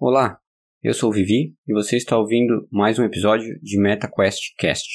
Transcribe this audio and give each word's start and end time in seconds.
Olá, 0.00 0.38
eu 0.80 0.94
sou 0.94 1.10
o 1.10 1.12
Vivi 1.12 1.56
e 1.66 1.72
você 1.72 1.96
está 1.96 2.16
ouvindo 2.16 2.68
mais 2.70 3.00
um 3.00 3.04
episódio 3.04 3.58
de 3.60 3.80
MetaQuest 3.80 4.54
Cast. 4.56 4.86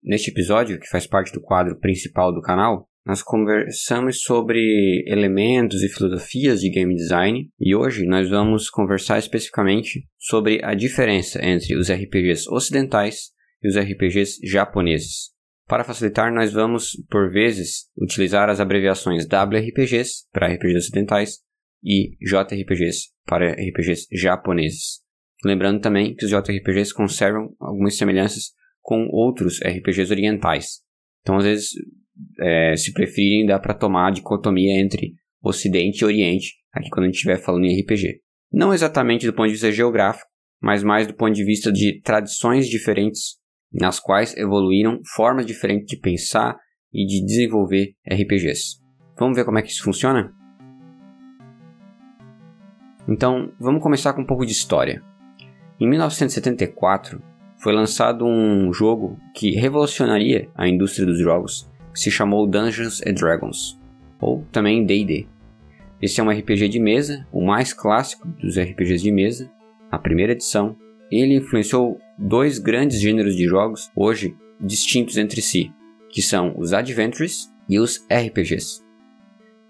Neste 0.00 0.30
episódio, 0.30 0.78
que 0.78 0.86
faz 0.88 1.04
parte 1.04 1.32
do 1.32 1.40
quadro 1.40 1.76
principal 1.80 2.32
do 2.32 2.40
canal, 2.40 2.88
nós 3.04 3.24
conversamos 3.24 4.22
sobre 4.22 5.02
elementos 5.08 5.82
e 5.82 5.88
filosofias 5.88 6.60
de 6.60 6.70
game 6.70 6.94
design 6.94 7.50
e 7.58 7.74
hoje 7.74 8.06
nós 8.06 8.30
vamos 8.30 8.70
conversar 8.70 9.18
especificamente 9.18 10.06
sobre 10.16 10.64
a 10.64 10.74
diferença 10.74 11.44
entre 11.44 11.74
os 11.74 11.90
RPGs 11.90 12.48
ocidentais 12.48 13.32
e 13.60 13.68
os 13.68 13.76
RPGs 13.76 14.38
japoneses. 14.44 15.34
Para 15.66 15.82
facilitar, 15.82 16.32
nós 16.32 16.52
vamos, 16.52 16.92
por 17.10 17.32
vezes, 17.32 17.86
utilizar 17.98 18.48
as 18.48 18.60
abreviações 18.60 19.26
WRPGs 19.26 20.28
para 20.32 20.46
RPGs 20.46 20.78
ocidentais 20.78 21.44
e 21.82 22.16
JRPGs 22.20 23.10
para 23.24 23.52
RPGs 23.52 24.06
japoneses. 24.12 25.00
Lembrando 25.44 25.80
também 25.80 26.14
que 26.14 26.24
os 26.24 26.30
JRPGs 26.30 26.92
conservam 26.92 27.54
algumas 27.60 27.96
semelhanças 27.96 28.52
com 28.80 29.08
outros 29.10 29.60
RPGs 29.60 30.10
orientais. 30.10 30.80
Então, 31.20 31.36
às 31.36 31.44
vezes, 31.44 31.70
é, 32.40 32.76
se 32.76 32.92
preferirem, 32.92 33.46
dá 33.46 33.58
para 33.58 33.74
tomar 33.74 34.08
a 34.08 34.10
dicotomia 34.10 34.78
entre 34.80 35.14
Ocidente 35.42 36.02
e 36.02 36.04
Oriente, 36.04 36.54
aqui 36.72 36.88
quando 36.88 37.04
a 37.04 37.06
gente 37.06 37.16
estiver 37.16 37.38
falando 37.38 37.64
em 37.64 37.80
RPG. 37.80 38.20
Não 38.52 38.72
exatamente 38.72 39.26
do 39.26 39.32
ponto 39.32 39.46
de 39.46 39.52
vista 39.52 39.72
geográfico, 39.72 40.28
mas 40.60 40.82
mais 40.82 41.06
do 41.06 41.14
ponto 41.14 41.34
de 41.34 41.44
vista 41.44 41.70
de 41.70 42.00
tradições 42.00 42.68
diferentes, 42.68 43.36
nas 43.72 44.00
quais 44.00 44.36
evoluíram 44.36 45.00
formas 45.14 45.44
diferentes 45.44 45.86
de 45.86 46.00
pensar 46.00 46.56
e 46.92 47.04
de 47.06 47.24
desenvolver 47.24 47.94
RPGs. 48.08 48.78
Vamos 49.18 49.36
ver 49.36 49.44
como 49.44 49.58
é 49.58 49.62
que 49.62 49.70
isso 49.70 49.82
funciona? 49.82 50.32
Então, 53.08 53.52
vamos 53.58 53.82
começar 53.82 54.12
com 54.12 54.22
um 54.22 54.26
pouco 54.26 54.44
de 54.44 54.52
história. 54.52 55.02
Em 55.78 55.88
1974, 55.88 57.22
foi 57.58 57.72
lançado 57.72 58.26
um 58.26 58.72
jogo 58.72 59.18
que 59.34 59.52
revolucionaria 59.52 60.48
a 60.54 60.68
indústria 60.68 61.06
dos 61.06 61.18
jogos, 61.18 61.70
que 61.92 62.00
se 62.00 62.10
chamou 62.10 62.46
Dungeons 62.46 63.00
and 63.06 63.14
Dragons, 63.14 63.80
ou 64.20 64.44
também 64.50 64.84
D&D. 64.84 65.26
Esse 66.00 66.20
é 66.20 66.24
um 66.24 66.30
RPG 66.30 66.68
de 66.68 66.80
mesa, 66.80 67.26
o 67.32 67.44
mais 67.44 67.72
clássico 67.72 68.28
dos 68.40 68.58
RPGs 68.58 69.02
de 69.02 69.12
mesa, 69.12 69.50
a 69.90 69.98
primeira 69.98 70.32
edição. 70.32 70.76
Ele 71.10 71.36
influenciou 71.36 71.98
dois 72.18 72.58
grandes 72.58 73.00
gêneros 73.00 73.36
de 73.36 73.46
jogos, 73.46 73.90
hoje 73.96 74.36
distintos 74.60 75.16
entre 75.16 75.40
si, 75.40 75.72
que 76.10 76.20
são 76.20 76.54
os 76.58 76.72
Adventures 76.72 77.50
e 77.68 77.78
os 77.78 78.04
RPGs. 78.10 78.84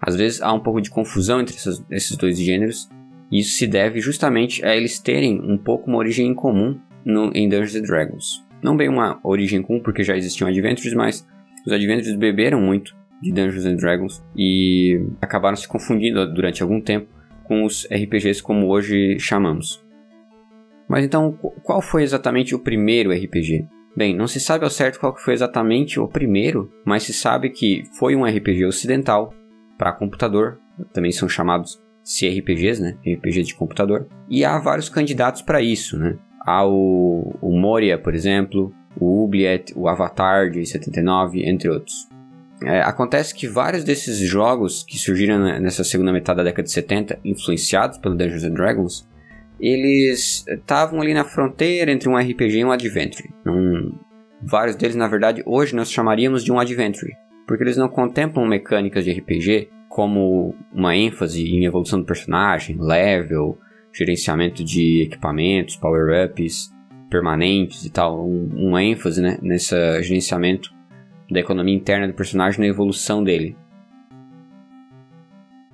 Às 0.01 0.15
vezes 0.15 0.41
há 0.41 0.51
um 0.53 0.59
pouco 0.59 0.81
de 0.81 0.89
confusão 0.89 1.39
entre 1.39 1.55
esses 1.91 2.17
dois 2.17 2.37
gêneros, 2.37 2.89
isso 3.31 3.57
se 3.57 3.67
deve 3.67 3.99
justamente 3.99 4.63
a 4.65 4.75
eles 4.75 4.99
terem 4.99 5.39
um 5.41 5.57
pouco 5.57 5.89
uma 5.89 5.97
origem 5.97 6.27
em 6.27 6.33
comum 6.33 6.79
no, 7.03 7.31
em 7.33 7.47
Dungeons 7.47 7.87
Dragons. 7.87 8.45
Não 8.61 8.75
bem 8.75 8.89
uma 8.89 9.19
origem 9.23 9.61
comum, 9.61 9.79
porque 9.79 10.03
já 10.03 10.15
existiam 10.15 10.47
Adventures, 10.47 10.93
mas 10.93 11.27
os 11.65 11.71
Adventures 11.71 12.15
beberam 12.15 12.61
muito 12.61 12.95
de 13.21 13.31
Dungeons 13.31 13.77
Dragons 13.77 14.23
e 14.35 15.01
acabaram 15.21 15.55
se 15.55 15.67
confundindo 15.67 16.31
durante 16.33 16.61
algum 16.61 16.81
tempo 16.81 17.07
com 17.43 17.63
os 17.63 17.85
RPGs 17.85 18.41
como 18.41 18.67
hoje 18.67 19.17
chamamos. 19.19 19.83
Mas 20.87 21.03
então, 21.03 21.33
qual 21.63 21.81
foi 21.81 22.03
exatamente 22.03 22.55
o 22.55 22.59
primeiro 22.59 23.11
RPG? 23.11 23.65
Bem, 23.95 24.15
não 24.15 24.27
se 24.27 24.39
sabe 24.39 24.63
ao 24.63 24.69
certo 24.69 24.99
qual 24.99 25.17
foi 25.17 25.33
exatamente 25.33 25.99
o 25.99 26.07
primeiro, 26.07 26.71
mas 26.85 27.03
se 27.03 27.13
sabe 27.13 27.49
que 27.49 27.83
foi 27.97 28.15
um 28.15 28.25
RPG 28.25 28.65
ocidental 28.65 29.33
para 29.77 29.91
computador, 29.91 30.59
também 30.93 31.11
são 31.11 31.27
chamados 31.27 31.81
CRPGs, 32.07 32.81
né? 32.81 32.95
RPG 33.05 33.43
de 33.43 33.55
computador. 33.55 34.07
E 34.29 34.45
há 34.45 34.57
vários 34.57 34.87
candidatos 34.87 35.41
para 35.41 35.61
isso, 35.61 35.97
né? 35.97 36.15
Há 36.45 36.65
o, 36.65 37.35
o 37.41 37.51
Moria, 37.59 37.97
por 37.97 38.15
exemplo, 38.15 38.73
o 38.97 39.21
Oubliette, 39.21 39.73
o 39.75 39.89
Avatar 39.89 40.49
de 40.49 40.65
79, 40.65 41.45
entre 41.45 41.69
outros. 41.69 42.07
É, 42.63 42.79
acontece 42.81 43.35
que 43.35 43.47
vários 43.47 43.83
desses 43.83 44.17
jogos 44.17 44.83
que 44.83 44.97
surgiram 44.97 45.37
nessa 45.59 45.83
segunda 45.83 46.11
metade 46.11 46.37
da 46.37 46.43
década 46.43 46.63
de 46.63 46.71
70, 46.71 47.19
influenciados 47.23 47.97
pelo 47.97 48.15
Dungeons 48.15 48.45
and 48.45 48.53
Dragons, 48.53 49.07
eles 49.59 50.45
estavam 50.47 51.01
ali 51.01 51.13
na 51.13 51.23
fronteira 51.23 51.91
entre 51.91 52.07
um 52.07 52.15
RPG 52.15 52.59
e 52.59 52.65
um 52.65 52.71
Adventure. 52.71 53.29
Um, 53.45 53.91
vários 54.41 54.75
deles, 54.75 54.95
na 54.95 55.07
verdade, 55.07 55.43
hoje 55.45 55.75
nós 55.75 55.91
chamaríamos 55.91 56.43
de 56.43 56.51
um 56.51 56.59
Adventure, 56.59 57.13
porque 57.45 57.63
eles 57.63 57.77
não 57.77 57.89
contemplam 57.89 58.47
mecânicas 58.47 59.03
de 59.03 59.11
RPG 59.11 59.69
como 59.89 60.55
uma 60.73 60.95
ênfase 60.95 61.43
em 61.43 61.65
evolução 61.65 61.99
do 61.99 62.05
personagem, 62.05 62.77
level, 62.79 63.57
gerenciamento 63.93 64.63
de 64.63 65.03
equipamentos, 65.03 65.75
power-ups 65.75 66.71
permanentes 67.09 67.85
e 67.85 67.89
tal, 67.89 68.27
um, 68.27 68.49
uma 68.53 68.83
ênfase 68.83 69.21
né, 69.21 69.37
nesse 69.41 69.75
gerenciamento 70.03 70.73
da 71.31 71.39
economia 71.39 71.75
interna 71.75 72.07
do 72.07 72.13
personagem 72.13 72.59
na 72.59 72.67
evolução 72.67 73.23
dele. 73.23 73.55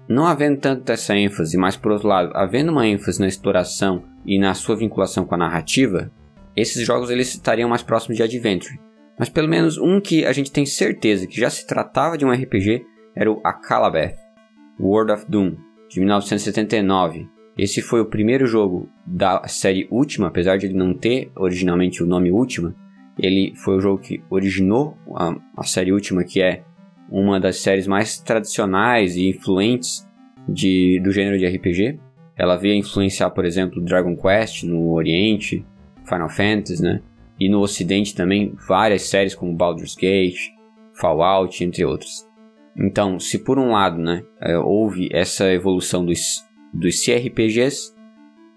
Não 0.07 0.25
havendo 0.25 0.59
tanto 0.59 0.91
essa 0.91 1.15
ênfase, 1.15 1.57
mas 1.57 1.75
por 1.75 1.91
outro 1.91 2.07
lado, 2.07 2.31
havendo 2.35 2.71
uma 2.71 2.87
ênfase 2.87 3.19
na 3.19 3.27
exploração 3.27 4.03
e 4.25 4.37
na 4.37 4.53
sua 4.53 4.75
vinculação 4.75 5.25
com 5.25 5.35
a 5.35 5.37
narrativa, 5.37 6.11
esses 6.55 6.85
jogos 6.85 7.09
eles 7.09 7.33
estariam 7.33 7.69
mais 7.69 7.81
próximos 7.81 8.17
de 8.17 8.23
Adventure. 8.23 8.79
Mas 9.17 9.29
pelo 9.29 9.47
menos 9.47 9.77
um 9.77 10.01
que 10.01 10.25
a 10.25 10.33
gente 10.33 10.51
tem 10.51 10.65
certeza 10.65 11.27
que 11.27 11.39
já 11.39 11.49
se 11.49 11.65
tratava 11.65 12.17
de 12.17 12.25
um 12.25 12.31
RPG 12.31 12.85
era 13.15 13.31
o 13.31 13.39
Akalabeth, 13.43 14.17
World 14.79 15.11
of 15.11 15.25
Doom, 15.29 15.55
de 15.89 15.99
1979. 15.99 17.27
Esse 17.57 17.81
foi 17.81 18.01
o 18.01 18.05
primeiro 18.05 18.47
jogo 18.47 18.89
da 19.05 19.47
série 19.47 19.87
Última, 19.91 20.27
apesar 20.27 20.57
de 20.57 20.65
ele 20.65 20.73
não 20.73 20.93
ter 20.93 21.31
originalmente 21.35 22.01
o 22.01 22.05
nome 22.05 22.31
Última. 22.31 22.75
Ele 23.17 23.53
foi 23.55 23.77
o 23.77 23.79
jogo 23.79 24.01
que 24.01 24.23
originou 24.29 24.97
a, 25.15 25.35
a 25.57 25.63
série 25.63 25.91
Última, 25.91 26.23
que 26.23 26.41
é 26.41 26.63
uma 27.09 27.39
das 27.39 27.57
séries 27.57 27.85
mais 27.85 28.19
tradicionais 28.19 29.15
e 29.15 29.29
influentes 29.29 30.07
de, 30.49 30.99
do 31.03 31.11
gênero 31.11 31.37
de 31.37 31.45
RPG. 31.45 31.99
Ela 32.35 32.55
veio 32.55 32.73
influenciar, 32.73 33.29
por 33.29 33.45
exemplo, 33.45 33.83
Dragon 33.83 34.15
Quest 34.15 34.63
no 34.63 34.91
Oriente, 34.93 35.63
Final 36.03 36.29
Fantasy, 36.29 36.81
né? 36.81 37.01
E 37.39 37.47
no 37.47 37.59
Ocidente 37.59 38.15
também 38.15 38.55
várias 38.67 39.03
séries 39.03 39.35
como 39.35 39.55
Baldur's 39.55 39.95
Gate, 39.95 40.49
Fallout, 40.93 41.63
entre 41.63 41.85
outras. 41.85 42.27
Então, 42.77 43.19
se 43.19 43.39
por 43.39 43.59
um 43.59 43.71
lado, 43.71 43.97
né, 43.97 44.23
é, 44.41 44.57
houve 44.57 45.09
essa 45.11 45.51
evolução 45.51 46.05
dos, 46.05 46.43
dos 46.73 47.03
CRPGs 47.03 47.93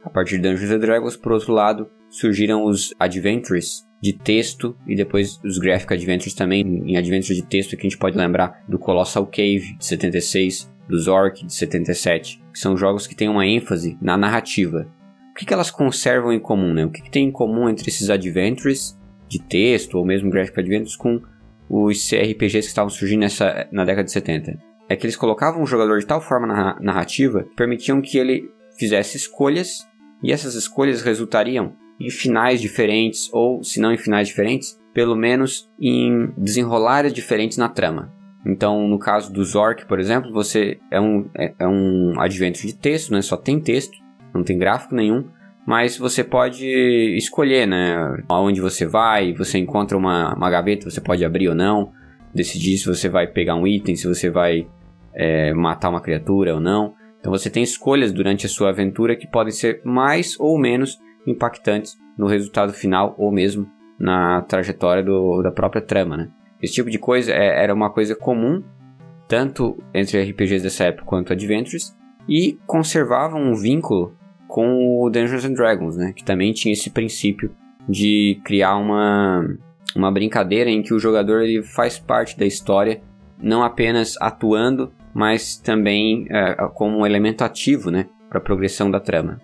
a 0.06 0.10
partir 0.10 0.36
de 0.36 0.48
Dungeons 0.48 0.70
and 0.70 0.78
Dragons, 0.78 1.16
por 1.16 1.32
outro 1.32 1.52
lado, 1.52 1.90
surgiram 2.08 2.64
os 2.64 2.94
Adventures 2.96 3.84
de 4.00 4.12
texto 4.12 4.76
e 4.86 4.94
depois 4.94 5.40
os 5.44 5.58
Graphic 5.58 5.92
Adventures 5.92 6.32
também 6.32 6.62
em 6.86 6.96
Adventures 6.96 7.36
de 7.36 7.44
texto 7.44 7.76
que 7.76 7.84
a 7.84 7.90
gente 7.90 7.98
pode 7.98 8.16
lembrar 8.16 8.62
do 8.68 8.78
Colossal 8.78 9.26
Cave 9.26 9.76
de 9.76 9.84
76, 9.84 10.72
do 10.88 10.96
Zork 10.96 11.44
de 11.44 11.52
77, 11.52 12.40
que 12.52 12.58
são 12.58 12.76
jogos 12.76 13.08
que 13.08 13.16
têm 13.16 13.28
uma 13.28 13.44
ênfase 13.44 13.98
na 14.00 14.16
narrativa. 14.16 14.86
O 15.32 15.34
que, 15.34 15.44
que 15.44 15.52
elas 15.52 15.72
conservam 15.72 16.32
em 16.32 16.38
comum, 16.38 16.72
né? 16.72 16.84
O 16.84 16.90
que, 16.90 17.02
que 17.02 17.10
tem 17.10 17.26
em 17.26 17.32
comum 17.32 17.68
entre 17.68 17.88
esses 17.90 18.08
Adventures 18.08 18.96
de 19.28 19.42
texto 19.42 19.96
ou 19.98 20.04
mesmo 20.04 20.30
Graphic 20.30 20.60
Adventures 20.60 20.94
com 20.94 21.20
os 21.68 22.08
CRPGs 22.08 22.66
que 22.66 22.68
estavam 22.68 22.90
surgindo 22.90 23.20
nessa, 23.20 23.66
na 23.72 23.84
década 23.84 24.04
de 24.04 24.12
70. 24.12 24.58
É 24.88 24.96
que 24.96 25.04
eles 25.04 25.16
colocavam 25.16 25.62
o 25.62 25.66
jogador 25.66 25.98
de 25.98 26.06
tal 26.06 26.20
forma 26.20 26.46
na 26.46 26.78
narrativa 26.80 27.46
permitiam 27.56 28.00
que 28.00 28.18
ele 28.18 28.50
fizesse 28.78 29.16
escolhas 29.16 29.86
e 30.22 30.32
essas 30.32 30.54
escolhas 30.54 31.02
resultariam 31.02 31.74
em 31.98 32.10
finais 32.10 32.60
diferentes 32.60 33.28
ou, 33.32 33.62
se 33.64 33.80
não 33.80 33.92
em 33.92 33.96
finais 33.96 34.28
diferentes, 34.28 34.78
pelo 34.92 35.16
menos 35.16 35.68
em 35.80 36.30
desenrolares 36.36 37.12
diferentes 37.12 37.58
na 37.58 37.68
trama. 37.68 38.12
Então, 38.46 38.86
no 38.86 38.98
caso 38.98 39.32
do 39.32 39.44
Zork, 39.44 39.86
por 39.86 39.98
exemplo, 39.98 40.32
você 40.32 40.78
é 40.90 41.00
um, 41.00 41.28
é, 41.36 41.52
é 41.58 41.66
um 41.66 42.20
adventure 42.20 42.68
de 42.68 42.74
texto, 42.74 43.12
né? 43.12 43.20
só 43.20 43.36
tem 43.36 43.58
texto, 43.58 43.98
não 44.32 44.44
tem 44.44 44.56
gráfico 44.56 44.94
nenhum, 44.94 45.28
mas 45.66 45.98
você 45.98 46.22
pode 46.22 46.64
escolher, 47.16 47.66
né? 47.66 48.22
Aonde 48.28 48.60
você 48.60 48.86
vai, 48.86 49.32
você 49.32 49.58
encontra 49.58 49.98
uma, 49.98 50.32
uma 50.34 50.48
gaveta, 50.48 50.88
você 50.88 51.00
pode 51.00 51.24
abrir 51.24 51.48
ou 51.48 51.54
não, 51.54 51.92
decidir 52.32 52.78
se 52.78 52.86
você 52.86 53.08
vai 53.08 53.26
pegar 53.26 53.56
um 53.56 53.66
item, 53.66 53.96
se 53.96 54.06
você 54.06 54.30
vai 54.30 54.68
é, 55.12 55.52
matar 55.52 55.90
uma 55.90 56.00
criatura 56.00 56.54
ou 56.54 56.60
não. 56.60 56.94
Então 57.18 57.32
você 57.32 57.50
tem 57.50 57.64
escolhas 57.64 58.12
durante 58.12 58.46
a 58.46 58.48
sua 58.48 58.70
aventura 58.70 59.16
que 59.16 59.26
podem 59.26 59.52
ser 59.52 59.80
mais 59.84 60.38
ou 60.38 60.56
menos 60.56 61.00
impactantes 61.26 61.98
no 62.16 62.28
resultado 62.28 62.72
final 62.72 63.16
ou 63.18 63.32
mesmo 63.32 63.66
na 63.98 64.42
trajetória 64.42 65.02
do, 65.02 65.42
da 65.42 65.50
própria 65.50 65.82
trama, 65.82 66.16
né? 66.16 66.28
Esse 66.62 66.74
tipo 66.74 66.88
de 66.88 66.98
coisa 66.98 67.32
é, 67.32 67.64
era 67.64 67.74
uma 67.74 67.90
coisa 67.90 68.14
comum 68.14 68.62
tanto 69.26 69.76
entre 69.92 70.22
RPGs 70.22 70.62
dessa 70.62 70.84
época 70.84 71.04
quanto 71.04 71.32
Adventures 71.32 71.96
e 72.28 72.56
conservavam 72.66 73.42
um 73.42 73.54
vínculo 73.54 74.16
com 74.46 75.02
o 75.02 75.10
Dungeons 75.10 75.44
and 75.44 75.54
Dragons, 75.54 75.96
né? 75.96 76.12
Que 76.12 76.24
também 76.24 76.52
tinha 76.52 76.72
esse 76.72 76.90
princípio 76.90 77.54
de 77.88 78.40
criar 78.44 78.76
uma, 78.76 79.46
uma 79.94 80.10
brincadeira 80.10 80.70
em 80.70 80.82
que 80.82 80.94
o 80.94 80.98
jogador 80.98 81.42
ele 81.42 81.62
faz 81.62 81.98
parte 81.98 82.38
da 82.38 82.46
história, 82.46 83.00
não 83.38 83.62
apenas 83.62 84.14
atuando, 84.20 84.92
mas 85.14 85.56
também 85.56 86.26
é, 86.30 86.54
como 86.74 86.98
um 86.98 87.06
elemento 87.06 87.42
ativo, 87.42 87.90
né? 87.90 88.08
Para 88.28 88.38
a 88.38 88.42
progressão 88.42 88.90
da 88.90 89.00
trama. 89.00 89.40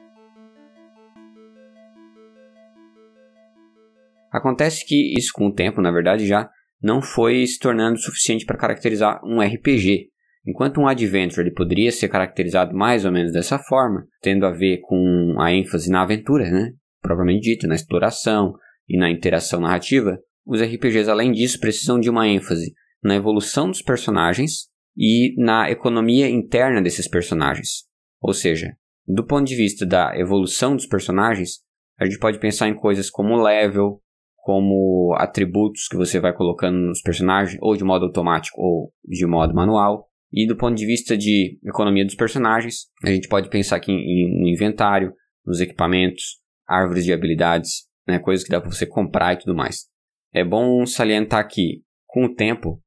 Acontece 4.33 4.87
que 4.87 5.15
isso, 5.17 5.31
com 5.35 5.49
o 5.49 5.53
tempo, 5.53 5.83
na 5.83 5.91
verdade, 5.91 6.27
já 6.27 6.49
não 6.83 7.03
foi 7.03 7.47
se 7.47 7.59
tornando 7.59 7.99
suficiente 7.99 8.47
para 8.47 8.57
caracterizar 8.57 9.21
um 9.23 9.41
RPG, 9.41 10.09
Enquanto 10.47 10.81
um 10.81 10.89
adventure 10.89 11.43
ele 11.43 11.55
poderia 11.55 11.93
ser 11.93 12.09
caracterizado 12.09 12.75
mais 12.75 13.05
ou 13.05 13.13
menos 13.13 13.33
dessa 13.33 13.59
forma, 13.59 14.07
tendo 14.21 14.45
a 14.45 14.51
ver 14.51 14.81
com 14.83 15.37
a 15.39 15.53
ênfase 15.53 15.91
na 15.91 16.03
aventura, 16.03 16.51
né? 16.51 16.73
propriamente 17.01 17.41
dita, 17.41 17.67
na 17.67 17.75
exploração 17.75 18.55
e 18.89 18.99
na 18.99 19.11
interação 19.11 19.61
narrativa, 19.61 20.19
os 20.47 20.61
RPGs, 20.61 21.09
além 21.09 21.33
disso, 21.33 21.61
precisam 21.61 22.01
de 22.01 22.11
uma 22.11 22.27
ênfase 22.27 22.73
na 23.03 23.15
evolução 23.15 23.69
dos 23.69 23.83
personagens 23.83 24.69
e 24.97 25.35
na 25.39 25.71
economia 25.71 26.29
interna 26.29 26.83
desses 26.83 27.09
personagens. 27.09 27.85
Ou 28.21 28.33
seja, 28.33 28.77
do 29.07 29.27
ponto 29.27 29.47
de 29.47 29.57
vista 29.57 29.85
da 29.85 30.17
evolução 30.17 30.77
dos 30.77 30.87
personagens, 30.87 31.61
a 31.99 32.05
gente 32.05 32.19
pode 32.19 32.39
pensar 32.39 32.69
em 32.69 32.75
coisas 32.75 33.11
como 33.11 33.41
level, 33.41 34.01
como 34.37 35.15
atributos 35.19 35.87
que 35.89 35.97
você 35.97 36.19
vai 36.19 36.33
colocando 36.33 36.77
nos 36.77 37.01
personagens, 37.01 37.59
ou 37.63 37.77
de 37.77 37.85
modo 37.85 38.07
automático 38.07 38.61
ou 38.61 38.93
de 39.05 39.27
modo 39.27 39.55
manual. 39.55 40.09
E 40.33 40.47
do 40.47 40.57
ponto 40.57 40.75
de 40.75 40.87
vista 40.87 41.17
de 41.17 41.59
economia 41.65 42.05
dos 42.05 42.15
personagens, 42.15 42.87
a 43.05 43.11
gente 43.11 43.29
pode 43.29 43.51
pensar 43.51 43.77
aqui 43.77 43.93
no 43.93 44.49
inventário, 44.49 45.13
nos 45.45 45.61
equipamentos, 45.61 46.41
árvores 46.67 47.05
de 47.05 47.13
habilidades, 47.13 47.87
né, 48.07 48.19
coisas 48.19 48.45
que 48.45 48.51
dá 48.51 48.61
para 48.61 48.71
você 48.71 48.87
comprar 48.87 49.35
e 49.35 49.39
tudo 49.39 49.55
mais. 49.55 49.87
É 50.33 50.43
bom 50.43 50.87
salientar 50.87 51.47
que, 51.49 51.83
com 52.07 52.25
o 52.25 52.35
tempo, 52.35 52.83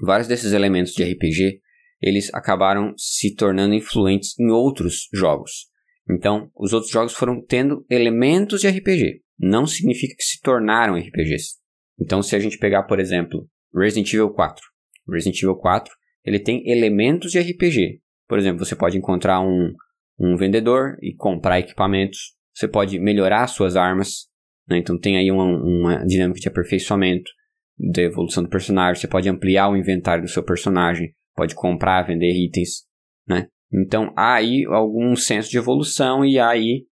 vários 0.00 0.28
desses 0.28 0.52
elementos 0.52 0.92
de 0.92 1.02
RPG 1.02 1.60
eles 2.00 2.32
acabaram 2.32 2.94
se 2.96 3.34
tornando 3.34 3.74
influentes 3.74 4.38
em 4.38 4.50
outros 4.50 5.08
jogos. 5.12 5.68
Então, 6.08 6.50
os 6.56 6.72
outros 6.72 6.92
jogos 6.92 7.12
foram 7.12 7.44
tendo 7.44 7.84
elementos 7.90 8.60
de 8.60 8.68
RPG. 8.68 9.22
Não 9.38 9.66
significa 9.66 10.14
que 10.16 10.22
se 10.22 10.40
tornaram 10.40 10.96
RPGs. 10.96 11.56
Então, 12.00 12.22
se 12.22 12.34
a 12.34 12.38
gente 12.38 12.58
pegar, 12.58 12.84
por 12.84 12.98
exemplo, 12.98 13.48
Resident 13.74 14.12
Evil 14.12 14.30
4. 14.30 14.64
Resident 15.08 15.42
Evil 15.42 15.56
4, 15.56 15.92
ele 16.28 16.38
tem 16.38 16.62
elementos 16.68 17.32
de 17.32 17.38
RPG. 17.38 18.00
Por 18.28 18.38
exemplo, 18.38 18.64
você 18.64 18.76
pode 18.76 18.96
encontrar 18.96 19.40
um, 19.40 19.72
um 20.18 20.36
vendedor 20.36 20.96
e 21.02 21.14
comprar 21.14 21.60
equipamentos. 21.60 22.34
Você 22.54 22.68
pode 22.68 22.98
melhorar 22.98 23.46
suas 23.46 23.76
armas. 23.76 24.26
Né? 24.68 24.78
Então, 24.78 24.98
tem 24.98 25.16
aí 25.16 25.30
uma, 25.30 25.44
uma 25.44 26.06
dinâmica 26.06 26.40
de 26.40 26.48
aperfeiçoamento 26.48 27.30
da 27.78 28.02
evolução 28.02 28.42
do 28.42 28.48
personagem. 28.48 29.00
Você 29.00 29.08
pode 29.08 29.28
ampliar 29.28 29.68
o 29.68 29.76
inventário 29.76 30.24
do 30.24 30.30
seu 30.30 30.42
personagem 30.42 31.12
pode 31.38 31.54
comprar, 31.54 32.02
vender 32.02 32.32
itens, 32.32 32.84
né? 33.26 33.46
Então 33.72 34.12
há 34.16 34.34
aí 34.34 34.64
algum 34.66 35.14
senso 35.14 35.48
de 35.48 35.56
evolução 35.56 36.24
e 36.24 36.36
há 36.36 36.48
aí 36.48 36.84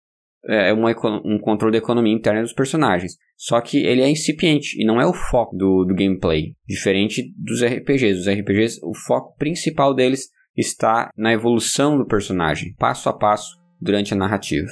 é, 0.49 0.73
uma, 0.73 0.91
um 1.25 1.39
controle 1.39 1.73
da 1.73 1.79
economia 1.79 2.15
interna 2.15 2.43
dos 2.43 2.53
personagens. 2.53 3.17
Só 3.37 3.61
que 3.61 3.79
ele 3.79 4.03
é 4.03 4.09
incipiente 4.09 4.81
e 4.81 4.87
não 4.87 5.01
é 5.01 5.07
o 5.07 5.13
foco 5.13 5.57
do, 5.57 5.85
do 5.85 5.95
gameplay, 5.95 6.55
diferente 6.67 7.33
dos 7.37 7.63
RPGs. 7.63 8.21
Os 8.21 8.29
RPGs, 8.29 8.81
o 8.83 8.95
foco 8.95 9.37
principal 9.37 9.95
deles 9.95 10.29
está 10.57 11.11
na 11.17 11.33
evolução 11.33 11.99
do 11.99 12.07
personagem, 12.07 12.75
passo 12.79 13.09
a 13.09 13.13
passo, 13.13 13.59
durante 13.81 14.15
a 14.15 14.17
narrativa. 14.17 14.69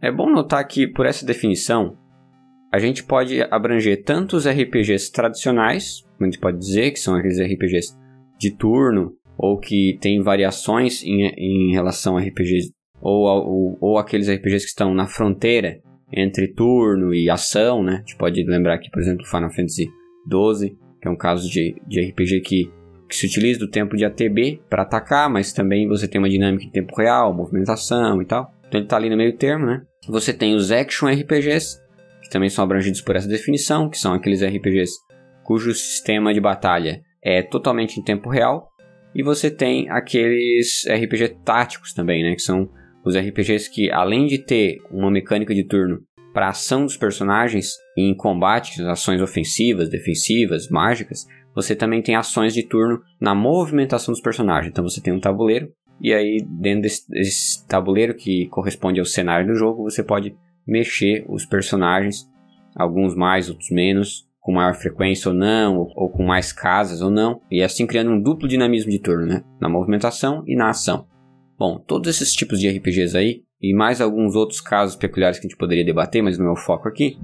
É 0.00 0.10
bom 0.10 0.28
notar 0.28 0.66
que, 0.66 0.88
por 0.88 1.06
essa 1.06 1.24
definição, 1.24 1.96
a 2.72 2.78
gente 2.78 3.04
pode 3.04 3.40
abranger 3.42 4.02
tanto 4.02 4.36
os 4.36 4.48
RPGs 4.48 5.12
tradicionais, 5.12 6.00
como 6.16 6.22
a 6.22 6.24
gente 6.24 6.40
pode 6.40 6.58
dizer, 6.58 6.90
que 6.90 6.98
são 6.98 7.14
aqueles 7.14 7.38
RPGs 7.38 7.96
de 8.36 8.50
turno, 8.50 9.16
ou 9.42 9.58
que 9.58 9.98
tem 10.00 10.22
variações 10.22 11.02
em, 11.02 11.26
em 11.36 11.72
relação 11.72 12.16
a 12.16 12.20
RPGs, 12.20 12.72
ou, 13.00 13.24
ou, 13.24 13.78
ou 13.80 13.98
aqueles 13.98 14.30
RPGs 14.30 14.64
que 14.64 14.70
estão 14.70 14.94
na 14.94 15.08
fronteira 15.08 15.80
entre 16.12 16.46
turno 16.46 17.12
e 17.12 17.28
ação, 17.28 17.82
né? 17.82 17.94
A 17.94 17.98
gente 17.98 18.16
pode 18.16 18.40
lembrar 18.44 18.74
aqui, 18.74 18.88
por 18.88 19.02
exemplo, 19.02 19.26
Final 19.26 19.50
Fantasy 19.50 19.90
XII, 20.30 20.76
que 21.00 21.08
é 21.08 21.10
um 21.10 21.16
caso 21.16 21.50
de, 21.50 21.74
de 21.88 22.00
RPG 22.00 22.40
que, 22.42 22.70
que 23.08 23.16
se 23.16 23.26
utiliza 23.26 23.58
do 23.58 23.68
tempo 23.68 23.96
de 23.96 24.04
ATB 24.04 24.62
para 24.70 24.82
atacar, 24.82 25.28
mas 25.28 25.52
também 25.52 25.88
você 25.88 26.06
tem 26.06 26.20
uma 26.20 26.30
dinâmica 26.30 26.64
em 26.64 26.70
tempo 26.70 26.94
real, 26.96 27.34
movimentação 27.34 28.22
e 28.22 28.24
tal. 28.24 28.48
Então 28.68 28.78
ele 28.78 28.86
está 28.86 28.96
ali 28.96 29.10
no 29.10 29.16
meio 29.16 29.36
termo, 29.36 29.66
né? 29.66 29.82
Você 30.06 30.32
tem 30.32 30.54
os 30.54 30.70
Action 30.70 31.08
RPGs, 31.08 31.82
também 32.30 32.48
são 32.48 32.62
abrangidos 32.62 33.00
por 33.00 33.16
essa 33.16 33.28
definição, 33.28 33.90
que 33.90 33.98
são 33.98 34.14
aqueles 34.14 34.40
RPGs 34.40 34.92
cujo 35.44 35.74
sistema 35.74 36.32
de 36.32 36.40
batalha 36.40 37.02
é 37.22 37.42
totalmente 37.42 38.00
em 38.00 38.02
tempo 38.02 38.28
real, 38.28 38.68
e 39.14 39.22
você 39.22 39.50
tem 39.50 39.88
aqueles 39.90 40.84
RPG 40.88 41.36
táticos 41.44 41.92
também, 41.92 42.22
né, 42.22 42.34
que 42.34 42.42
são 42.42 42.68
os 43.04 43.16
RPGs 43.16 43.70
que 43.70 43.90
além 43.90 44.26
de 44.26 44.38
ter 44.38 44.78
uma 44.90 45.10
mecânica 45.10 45.54
de 45.54 45.64
turno 45.64 46.00
para 46.32 46.48
ação 46.48 46.84
dos 46.84 46.96
personagens 46.96 47.76
em 47.96 48.14
combates, 48.14 48.80
ações 48.80 49.20
ofensivas, 49.20 49.90
defensivas, 49.90 50.68
mágicas, 50.68 51.26
você 51.54 51.76
também 51.76 52.00
tem 52.00 52.16
ações 52.16 52.54
de 52.54 52.62
turno 52.62 53.00
na 53.20 53.34
movimentação 53.34 54.12
dos 54.12 54.22
personagens. 54.22 54.70
Então 54.70 54.84
você 54.84 55.00
tem 55.00 55.12
um 55.12 55.20
tabuleiro 55.20 55.70
e 56.00 56.12
aí 56.12 56.38
dentro 56.48 56.82
desse, 56.82 57.08
desse 57.08 57.66
tabuleiro 57.66 58.14
que 58.14 58.46
corresponde 58.48 58.98
ao 58.98 59.06
cenário 59.06 59.46
do 59.46 59.54
jogo, 59.54 59.82
você 59.82 60.02
pode 60.02 60.34
mexer 60.66 61.24
os 61.28 61.44
personagens, 61.44 62.26
alguns 62.74 63.14
mais, 63.14 63.50
outros 63.50 63.70
menos, 63.70 64.26
com 64.42 64.52
maior 64.52 64.74
frequência 64.74 65.30
ou 65.30 65.34
não, 65.34 65.78
ou, 65.78 65.92
ou, 65.94 66.10
com 66.10 66.24
mais 66.24 66.52
casas 66.52 67.00
ou 67.00 67.10
não, 67.10 67.40
e 67.48 67.62
assim 67.62 67.86
criando 67.86 68.10
um 68.10 68.20
duplo 68.20 68.48
dinamismo 68.48 68.90
de 68.90 68.98
turno, 68.98 69.24
né? 69.24 69.44
Na 69.60 69.68
movimentação 69.68 70.42
e 70.46 70.56
na 70.56 70.68
ação. 70.68 71.06
Bom, 71.56 71.78
todos 71.78 72.10
esses 72.10 72.34
tipos 72.34 72.58
de 72.58 72.68
RPGs 72.68 73.16
aí, 73.16 73.44
e 73.60 73.72
mais 73.72 74.00
alguns 74.00 74.34
outros 74.34 74.60
casos 74.60 74.96
peculiares 74.96 75.38
que 75.38 75.46
a 75.46 75.48
gente 75.48 75.56
poderia 75.56 75.84
debater, 75.84 76.20
mas 76.22 76.36
não 76.36 76.46
é 76.46 76.50
o 76.50 76.56
foco 76.56 76.88
aqui, 76.88 77.16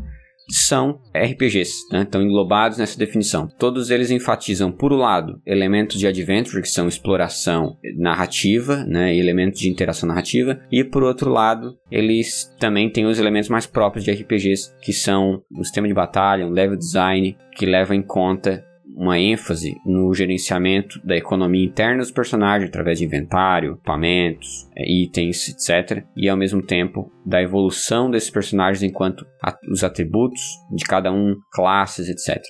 são 0.50 1.00
RPGs, 1.14 1.86
né? 1.92 2.02
estão 2.02 2.22
englobados 2.22 2.78
nessa 2.78 2.98
definição. 2.98 3.48
Todos 3.58 3.90
eles 3.90 4.10
enfatizam, 4.10 4.72
por 4.72 4.92
um 4.92 4.96
lado, 4.96 5.40
elementos 5.46 5.98
de 5.98 6.06
adventure, 6.06 6.62
que 6.62 6.68
são 6.68 6.88
exploração 6.88 7.76
narrativa, 7.96 8.84
né? 8.84 9.14
e 9.14 9.18
elementos 9.18 9.60
de 9.60 9.68
interação 9.68 10.08
narrativa, 10.08 10.60
e 10.70 10.82
por 10.82 11.02
outro 11.02 11.30
lado, 11.30 11.78
eles 11.90 12.50
também 12.58 12.90
têm 12.90 13.06
os 13.06 13.18
elementos 13.18 13.48
mais 13.48 13.66
próprios 13.66 14.04
de 14.04 14.10
RPGs, 14.10 14.72
que 14.80 14.92
são 14.92 15.42
o 15.56 15.64
sistema 15.64 15.86
de 15.86 15.94
batalha, 15.94 16.46
um 16.46 16.50
level 16.50 16.76
design, 16.76 17.36
que 17.56 17.66
leva 17.66 17.94
em 17.94 18.02
conta 18.02 18.64
uma 18.98 19.16
ênfase 19.16 19.76
no 19.86 20.12
gerenciamento 20.12 21.00
da 21.06 21.16
economia 21.16 21.64
interna 21.64 21.98
dos 21.98 22.10
personagens 22.10 22.68
através 22.68 22.98
de 22.98 23.04
inventário, 23.04 23.74
equipamentos, 23.74 24.68
é, 24.76 24.84
itens, 24.90 25.48
etc. 25.48 26.04
E 26.16 26.28
ao 26.28 26.36
mesmo 26.36 26.60
tempo 26.60 27.12
da 27.24 27.40
evolução 27.40 28.10
desses 28.10 28.28
personagens 28.28 28.82
enquanto 28.82 29.24
os 29.70 29.84
atributos 29.84 30.42
de 30.74 30.84
cada 30.84 31.12
um, 31.12 31.36
classes, 31.52 32.08
etc. 32.08 32.42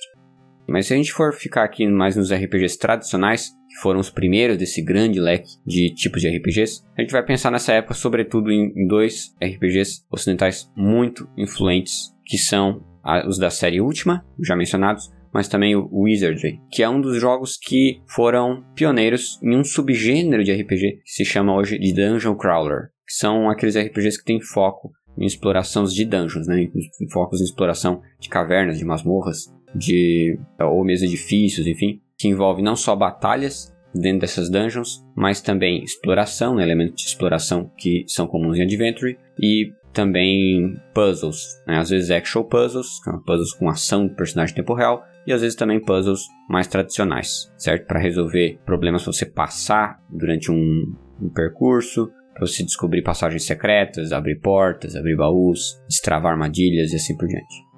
Mas 0.67 0.87
se 0.87 0.93
a 0.95 0.97
gente 0.97 1.13
for 1.13 1.33
ficar 1.33 1.63
aqui 1.63 1.87
mais 1.87 2.15
nos 2.15 2.33
RPGs 2.33 2.79
tradicionais, 2.79 3.51
que 3.67 3.75
foram 3.79 3.99
os 3.99 4.09
primeiros 4.09 4.57
desse 4.57 4.81
grande 4.83 5.19
leque 5.19 5.51
de 5.65 5.93
tipos 5.93 6.19
de 6.19 6.29
RPGs, 6.29 6.81
a 6.97 7.01
gente 7.01 7.11
vai 7.11 7.23
pensar 7.23 7.51
nessa 7.51 7.73
época 7.73 7.93
sobretudo 7.93 8.51
em 8.51 8.87
dois 8.87 9.35
RPGs 9.39 10.03
ocidentais 10.11 10.67
muito 10.75 11.29
influentes, 11.37 12.11
que 12.25 12.39
são 12.39 12.83
os 13.27 13.37
da 13.37 13.51
série 13.51 13.79
Última, 13.79 14.25
já 14.43 14.55
mencionados, 14.55 15.11
mas 15.33 15.47
também 15.47 15.75
o 15.75 15.89
Wizardry, 15.91 16.59
que 16.71 16.83
é 16.83 16.89
um 16.89 17.01
dos 17.01 17.19
jogos 17.19 17.57
que 17.57 18.01
foram 18.07 18.63
pioneiros 18.75 19.39
em 19.43 19.55
um 19.55 19.63
subgênero 19.63 20.43
de 20.43 20.51
RPG 20.51 21.01
que 21.03 21.11
se 21.11 21.25
chama 21.25 21.55
hoje 21.55 21.77
de 21.77 21.93
Dungeon 21.93 22.35
Crawler, 22.35 22.89
que 23.07 23.13
são 23.13 23.49
aqueles 23.49 23.75
RPGs 23.75 24.19
que 24.19 24.25
têm 24.25 24.41
foco 24.41 24.91
em 25.17 25.25
exploração 25.25 25.83
de 25.83 26.05
dungeons, 26.05 26.47
né? 26.47 26.61
Em 26.61 27.09
focos 27.11 27.41
em 27.41 27.43
exploração 27.43 28.01
de 28.19 28.29
cavernas, 28.29 28.77
de 28.77 28.85
masmorras, 28.85 29.53
de 29.75 30.39
ou 30.59 30.83
mesmo 30.83 31.07
edifícios, 31.07 31.67
enfim, 31.67 32.01
que 32.17 32.27
envolve 32.27 32.61
não 32.61 32.75
só 32.75 32.95
batalhas 32.95 33.73
dentro 33.93 34.21
dessas 34.21 34.49
dungeons, 34.49 35.03
mas 35.15 35.41
também 35.41 35.83
exploração, 35.83 36.55
né? 36.55 36.63
elementos 36.63 37.01
de 37.01 37.09
exploração 37.09 37.71
que 37.77 38.05
são 38.07 38.27
comuns 38.27 38.57
em 38.57 38.63
Adventure 38.63 39.17
e 39.41 39.71
também 39.91 40.79
puzzles, 40.93 41.61
né? 41.67 41.77
às 41.77 41.89
vezes 41.89 42.11
actual 42.11 42.45
puzzles, 42.45 42.99
puzzles 43.25 43.53
com 43.53 43.69
ação 43.69 44.07
do 44.07 44.15
personagem 44.15 44.53
em 44.53 44.55
tempo 44.55 44.73
real, 44.73 45.03
e 45.29 45.33
às 45.33 45.41
vezes 45.41 45.55
também 45.55 45.79
puzzles 45.79 46.27
mais 46.49 46.67
tradicionais, 46.67 47.53
certo? 47.55 47.85
Para 47.85 47.99
resolver 47.99 48.59
problemas 48.65 49.05
você 49.05 49.27
passar 49.27 50.01
durante 50.09 50.51
um, 50.51 50.95
um 51.21 51.29
percurso, 51.29 52.11
para 52.33 52.47
você 52.47 52.63
descobrir 52.63 53.03
passagens 53.03 53.45
secretas, 53.45 54.11
abrir 54.11 54.39
portas, 54.39 54.95
abrir 54.95 55.15
baús, 55.15 55.79
destravar 55.87 56.31
armadilhas 56.31 56.91
e 56.91 56.95
assim 56.95 57.15
por 57.15 57.27
diante. 57.27 57.69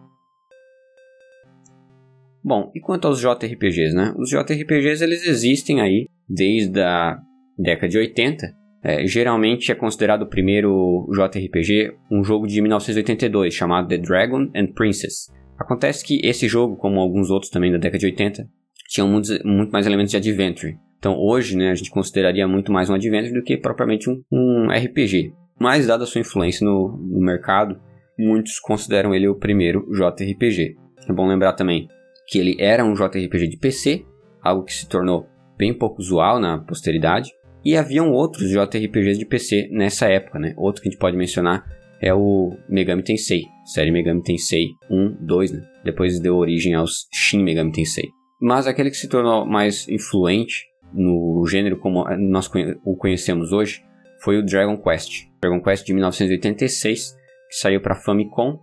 Bom, 2.42 2.72
e 2.74 2.80
quanto 2.80 3.08
aos 3.08 3.20
JRPGs, 3.20 3.94
né? 3.94 4.14
Os 4.18 4.30
JRPGs 4.30 5.04
eles 5.04 5.28
existem 5.28 5.82
aí 5.82 6.08
desde 6.28 6.80
a 6.80 7.20
década 7.60 7.90
de 7.90 7.98
80. 7.98 8.48
É, 8.84 9.06
geralmente 9.06 9.72
é 9.72 9.76
considerado 9.76 10.24
o 10.24 10.30
primeiro 10.30 11.06
JRPG 11.12 11.98
um 12.10 12.24
jogo 12.24 12.48
de 12.48 12.62
1982 12.62 13.54
chamado 13.54 13.90
The 13.90 13.98
Dragon 13.98 14.50
and 14.56 14.68
Princess, 14.74 15.30
Acontece 15.62 16.04
que 16.04 16.20
esse 16.24 16.48
jogo, 16.48 16.76
como 16.76 17.00
alguns 17.00 17.30
outros 17.30 17.52
também 17.52 17.72
da 17.72 17.78
década 17.78 18.00
de 18.00 18.08
80, 18.08 18.50
tinham 18.90 19.08
muito, 19.08 19.30
muito 19.46 19.72
mais 19.72 19.86
elementos 19.86 20.10
de 20.10 20.18
adventure. 20.18 20.76
Então 20.98 21.16
hoje, 21.16 21.56
né, 21.56 21.70
a 21.70 21.76
gente 21.76 21.92
consideraria 21.92 22.48
muito 22.48 22.72
mais 22.72 22.90
um 22.90 22.96
adventure 22.96 23.34
do 23.34 23.44
que 23.44 23.58
propriamente 23.58 24.10
um, 24.10 24.24
um 24.32 24.68
RPG. 24.72 25.34
mas 25.60 25.86
dada 25.86 26.04
a 26.04 26.08
sua 26.08 26.22
influência 26.22 26.66
no, 26.66 26.98
no 26.98 27.24
mercado, 27.24 27.80
muitos 28.18 28.60
consideram 28.60 29.14
ele 29.14 29.28
o 29.28 29.36
primeiro 29.36 29.88
JRPG. 29.92 30.76
É 31.08 31.14
bom 31.14 31.28
lembrar 31.28 31.54
também 31.54 31.88
que 32.28 32.40
ele 32.40 32.58
era 32.60 32.84
um 32.84 32.94
JRPG 32.94 33.48
de 33.50 33.58
PC, 33.58 34.04
algo 34.42 34.64
que 34.64 34.74
se 34.74 34.90
tornou 34.90 35.28
bem 35.58 35.74
pouco 35.78 36.02
usual 36.02 36.40
na 36.40 36.58
posteridade, 36.58 37.30
e 37.64 37.78
haviam 37.78 38.12
outros 38.12 38.50
JRPGs 38.50 39.20
de 39.20 39.26
PC 39.26 39.70
nessa 39.72 40.08
época, 40.08 40.40
né? 40.40 40.56
Outro 40.58 40.82
que 40.82 40.90
a 40.90 40.92
gente 40.92 41.00
pode 41.00 41.16
mencionar 41.16 41.64
é 42.02 42.14
o 42.14 42.58
Megami 42.68 43.04
Tensei, 43.04 43.44
série 43.64 43.92
Megami 43.92 44.24
Tensei 44.24 44.70
1, 44.90 45.24
2, 45.26 45.52
né? 45.52 45.62
Depois 45.86 46.20
deu 46.20 46.36
origem 46.36 46.74
aos 46.74 47.08
Shin 47.14 47.44
Megami 47.44 47.72
Tensei. 47.72 48.10
Mas 48.42 48.66
aquele 48.66 48.90
que 48.90 48.98
se 48.98 49.08
tornou 49.08 49.46
mais 49.46 49.88
influente 49.88 50.66
no 50.92 51.46
gênero 51.48 51.78
como 51.78 52.04
nós 52.18 52.50
o 52.84 52.98
conhecemos 52.98 53.54
hoje 53.54 53.84
foi 54.20 54.38
o 54.38 54.44
Dragon 54.44 54.82
Quest. 54.82 55.28
Dragon 55.42 55.62
Quest 55.62 55.86
de 55.86 55.94
1986, 55.94 57.16
que 57.50 57.56
saiu 57.56 57.80
para 57.82 57.96
Famicom 57.96 58.60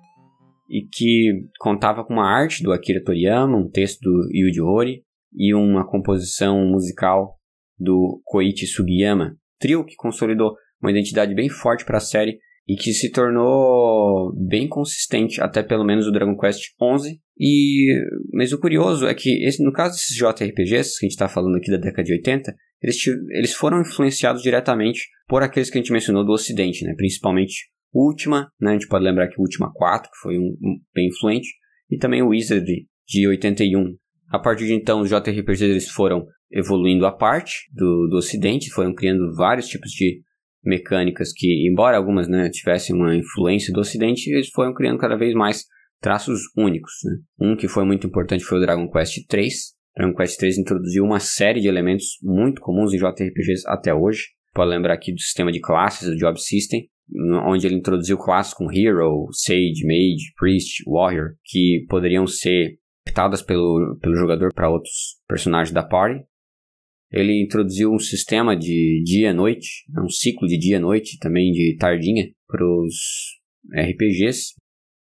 e 0.68 0.83
que 0.83 1.47
contava 1.61 2.04
com 2.04 2.14
uma 2.14 2.28
arte 2.28 2.62
do 2.62 2.73
Akira 2.73 3.02
Toriyama, 3.02 3.57
um 3.57 3.71
texto 3.71 4.00
do 4.00 4.28
Yuji 4.35 4.61
Horii 4.61 5.02
e 5.33 5.54
uma 5.54 5.87
composição 5.88 6.66
musical 6.66 7.37
do 7.78 8.21
Koichi 8.25 8.66
Sugiyama, 8.66 9.37
trio 9.61 9.85
que 9.85 9.95
consolidou 9.95 10.54
uma 10.83 10.90
identidade 10.90 11.35
bem 11.35 11.49
forte 11.49 11.85
para 11.85 11.99
a 11.99 12.00
série 12.00 12.38
e 12.69 12.77
que 12.77 12.93
se 12.93 13.11
tornou 13.11 14.31
bem 14.37 14.69
consistente 14.69 15.41
até 15.41 15.63
pelo 15.63 15.85
menos 15.85 16.07
o 16.07 16.13
Dragon 16.13 16.37
Quest 16.37 16.61
XI. 16.61 17.19
E 17.41 17.95
mas 18.33 18.53
o 18.53 18.61
curioso 18.61 19.07
é 19.07 19.15
que 19.15 19.43
esse, 19.47 19.65
no 19.65 19.73
caso 19.73 19.95
desses 19.95 20.15
JRPGs 20.15 20.99
que 20.99 21.07
a 21.07 21.09
gente 21.09 21.13
está 21.13 21.29
falando 21.29 21.57
aqui 21.57 21.71
da 21.71 21.79
década 21.79 22.03
de 22.03 22.13
80, 22.13 22.55
eles, 22.83 22.97
eles 23.31 23.55
foram 23.55 23.81
influenciados 23.81 24.43
diretamente 24.43 25.09
por 25.27 25.43
aqueles 25.43 25.71
que 25.71 25.79
a 25.79 25.81
gente 25.81 25.93
mencionou 25.93 26.25
do 26.25 26.33
Ocidente, 26.33 26.85
né? 26.85 26.95
principalmente 26.95 27.71
Ultima, 27.93 28.53
né? 28.61 28.71
a 28.71 28.73
gente 28.75 28.87
pode 28.87 29.05
lembrar 29.05 29.29
que 29.29 29.39
o 29.39 29.43
Ultima 29.43 29.73
4, 29.73 30.11
que 30.11 30.19
foi 30.19 30.39
um, 30.39 30.55
um 30.63 30.79
bem 30.95 31.09
influente, 31.09 31.49
e 31.91 31.97
também 31.97 32.23
o 32.23 32.29
Wizard 32.29 32.67
de 33.07 33.27
81. 33.27 33.97
A 34.31 34.39
partir 34.39 34.67
de 34.67 34.75
então, 34.75 35.01
os 35.01 35.09
JRPGs 35.09 35.65
eles 35.65 35.89
foram 35.89 36.27
evoluindo 36.51 37.07
à 37.07 37.13
parte 37.13 37.71
do, 37.73 38.09
do 38.09 38.17
Ocidente, 38.19 38.71
foram 38.71 38.95
criando 38.95 39.35
vários 39.35 39.67
tipos 39.67 39.91
de 39.91 40.23
mecânicas 40.69 41.33
que, 41.35 41.69
embora 41.69 41.97
algumas 41.97 42.29
né, 42.29 42.51
tivessem 42.51 42.95
uma 42.95 43.17
influência 43.17 43.73
do 43.73 43.81
Ocidente, 43.81 44.31
eles 44.31 44.51
foram 44.51 44.75
criando 44.75 44.99
cada 44.99 45.17
vez 45.17 45.35
mais 45.35 45.65
traços 46.01 46.41
únicos. 46.57 46.93
Né? 47.05 47.17
Um 47.41 47.57
que 47.57 47.67
foi 47.67 47.85
muito 47.85 48.07
importante 48.07 48.45
foi 48.45 48.59
o 48.59 48.61
Dragon 48.61 48.89
Quest 48.91 49.17
III. 49.33 49.49
Dragon 49.97 50.15
Quest 50.15 50.43
III 50.43 50.61
introduziu 50.61 51.05
uma 51.05 51.19
série 51.19 51.61
de 51.61 51.69
elementos 51.69 52.19
muito 52.23 52.61
comuns 52.61 52.93
em 52.93 52.99
JRPGs 52.99 53.65
até 53.67 53.93
hoje. 53.93 54.27
Pode 54.55 54.71
lembrar 54.71 54.95
aqui 54.95 55.13
do 55.13 55.21
sistema 55.21 55.51
de 55.51 55.61
classes, 55.61 56.09
do 56.09 56.17
Job 56.17 56.41
System, 56.41 56.89
onde 57.47 57.67
ele 57.67 57.77
introduziu 57.77 58.19
classes 58.19 58.55
com 58.55 58.71
Hero, 58.71 59.29
Sage, 59.33 59.85
Mage, 59.85 60.33
Priest, 60.39 60.83
Warrior, 60.87 61.35
que 61.45 61.85
poderiam 61.89 62.27
ser 62.27 62.79
adaptadas 63.07 63.43
pelo, 63.43 63.99
pelo 64.01 64.17
jogador 64.17 64.53
para 64.53 64.71
outros 64.71 65.17
personagens 65.27 65.73
da 65.73 65.83
party. 65.83 66.25
Ele 67.11 67.43
introduziu 67.43 67.93
um 67.93 67.99
sistema 67.99 68.57
de 68.57 69.03
dia-noite, 69.05 69.85
né, 69.88 70.03
um 70.03 70.11
ciclo 70.11 70.47
de 70.47 70.59
dia-noite, 70.59 71.19
também 71.19 71.50
de 71.53 71.77
tardinha, 71.79 72.31
para 72.47 72.65
os 72.65 72.95
RPGs. 73.73 74.55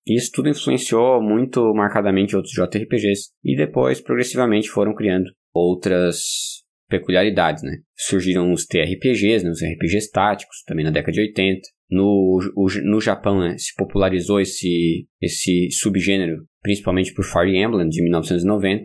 Isso 0.07 0.31
tudo 0.33 0.49
influenciou 0.49 1.21
muito 1.21 1.75
marcadamente 1.75 2.37
outros 2.37 2.55
JRPGs. 2.55 3.31
E 3.45 3.57
depois, 3.57 4.01
progressivamente, 4.01 4.69
foram 4.69 4.95
criando 4.95 5.31
outras 5.53 6.65
peculiaridades, 6.89 7.63
né? 7.63 7.79
Surgiram 7.97 8.53
os 8.53 8.67
TRPGs, 8.67 9.45
né? 9.45 9.51
os 9.51 9.61
RPGs 9.63 10.11
táticos, 10.11 10.63
também 10.65 10.85
na 10.85 10.91
década 10.91 11.13
de 11.13 11.21
80. 11.21 11.61
No, 11.91 12.41
o, 12.55 12.67
no 12.85 13.01
Japão, 13.01 13.41
né? 13.41 13.57
se 13.59 13.75
popularizou 13.77 14.41
esse, 14.41 15.07
esse 15.21 15.71
subgênero, 15.73 16.45
principalmente 16.63 17.13
por 17.13 17.25
Fire 17.25 17.57
Emblem, 17.57 17.89
de 17.89 18.03
1990. 18.03 18.85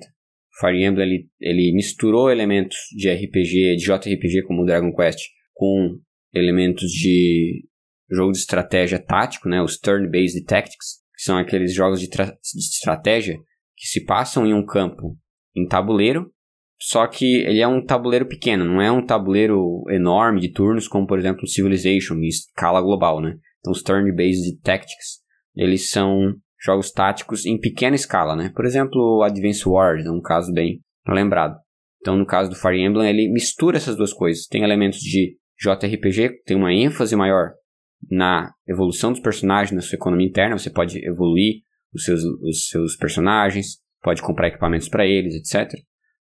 Fire 0.62 0.84
Emblem 0.84 1.08
ele, 1.08 1.30
ele 1.40 1.74
misturou 1.74 2.32
elementos 2.32 2.78
de 2.96 3.10
RPG, 3.12 3.76
de 3.78 3.86
JRPG 3.86 4.44
como 4.46 4.66
Dragon 4.66 4.94
Quest, 4.96 5.20
com 5.54 6.00
elementos 6.34 6.90
de 6.92 7.66
jogo 8.10 8.32
de 8.32 8.38
estratégia 8.38 9.00
tático, 9.00 9.50
né, 9.50 9.62
os 9.62 9.78
turn-based 9.78 10.44
tactics, 10.46 11.02
que 11.16 11.24
são 11.24 11.38
aqueles 11.38 11.74
jogos 11.74 12.00
de, 12.00 12.08
de, 12.08 12.60
estratégia 12.60 13.38
que 13.76 13.88
se 13.88 14.06
passam 14.06 14.46
em 14.46 14.54
um 14.54 14.66
campo 14.66 15.18
em 15.56 15.66
tabuleiro, 15.68 16.32
só 16.80 17.08
que 17.08 17.38
ele 17.44 17.62
é 17.62 17.68
um 17.68 17.84
tabuleiro 17.84 18.28
pequeno, 18.28 18.66
não 18.66 18.82
é 18.82 18.92
um 18.92 19.06
tabuleiro 19.06 19.84
enorme 19.90 20.42
de 20.42 20.52
turnos 20.52 20.88
como 20.88 21.08
por 21.08 21.20
exemplo 21.20 21.48
Civilization 21.48 22.16
em 22.16 22.28
escala 22.28 22.82
global, 22.82 23.22
né? 23.22 23.36
Então 23.60 23.72
os 23.72 23.84
turn-based 23.84 24.60
tactics, 24.62 25.20
eles 25.56 25.90
são 25.90 26.36
jogos 26.64 26.92
táticos 26.92 27.46
em 27.46 27.60
pequena 27.60 27.96
escala, 27.96 28.36
né? 28.36 28.52
Por 28.56 28.66
exemplo, 28.66 29.24
Advance 29.24 29.68
Wars 29.68 30.06
é 30.06 30.12
um 30.12 30.22
caso 30.22 30.54
bem 30.54 30.80
lembrado. 31.08 31.58
Então, 32.00 32.16
no 32.18 32.26
caso 32.26 32.50
do 32.50 32.56
Fire 32.56 32.80
Emblem, 32.80 33.10
ele 33.10 33.32
mistura 33.32 33.78
essas 33.78 33.96
duas 33.96 34.14
coisas. 34.14 34.48
Tem 34.48 34.64
elementos 34.64 35.00
de 35.00 35.38
JRPG, 35.60 36.42
tem 36.46 36.58
uma 36.58 36.74
ênfase 36.74 37.16
maior 37.16 37.52
na 38.10 38.52
evolução 38.68 39.12
dos 39.12 39.22
personagens, 39.22 39.76
na 39.76 39.82
sua 39.82 39.96
economia 39.96 40.28
interna. 40.28 40.58
Você 40.58 40.72
pode 40.72 40.98
evoluir 41.06 41.62
os 41.94 42.04
seus, 42.04 42.24
os 42.24 42.68
seus 42.70 42.96
personagens, 42.96 43.78
pode 44.02 44.22
comprar 44.22 44.48
equipamentos 44.48 44.90
para 44.90 45.06
eles, 45.06 45.36
etc. 45.36 45.72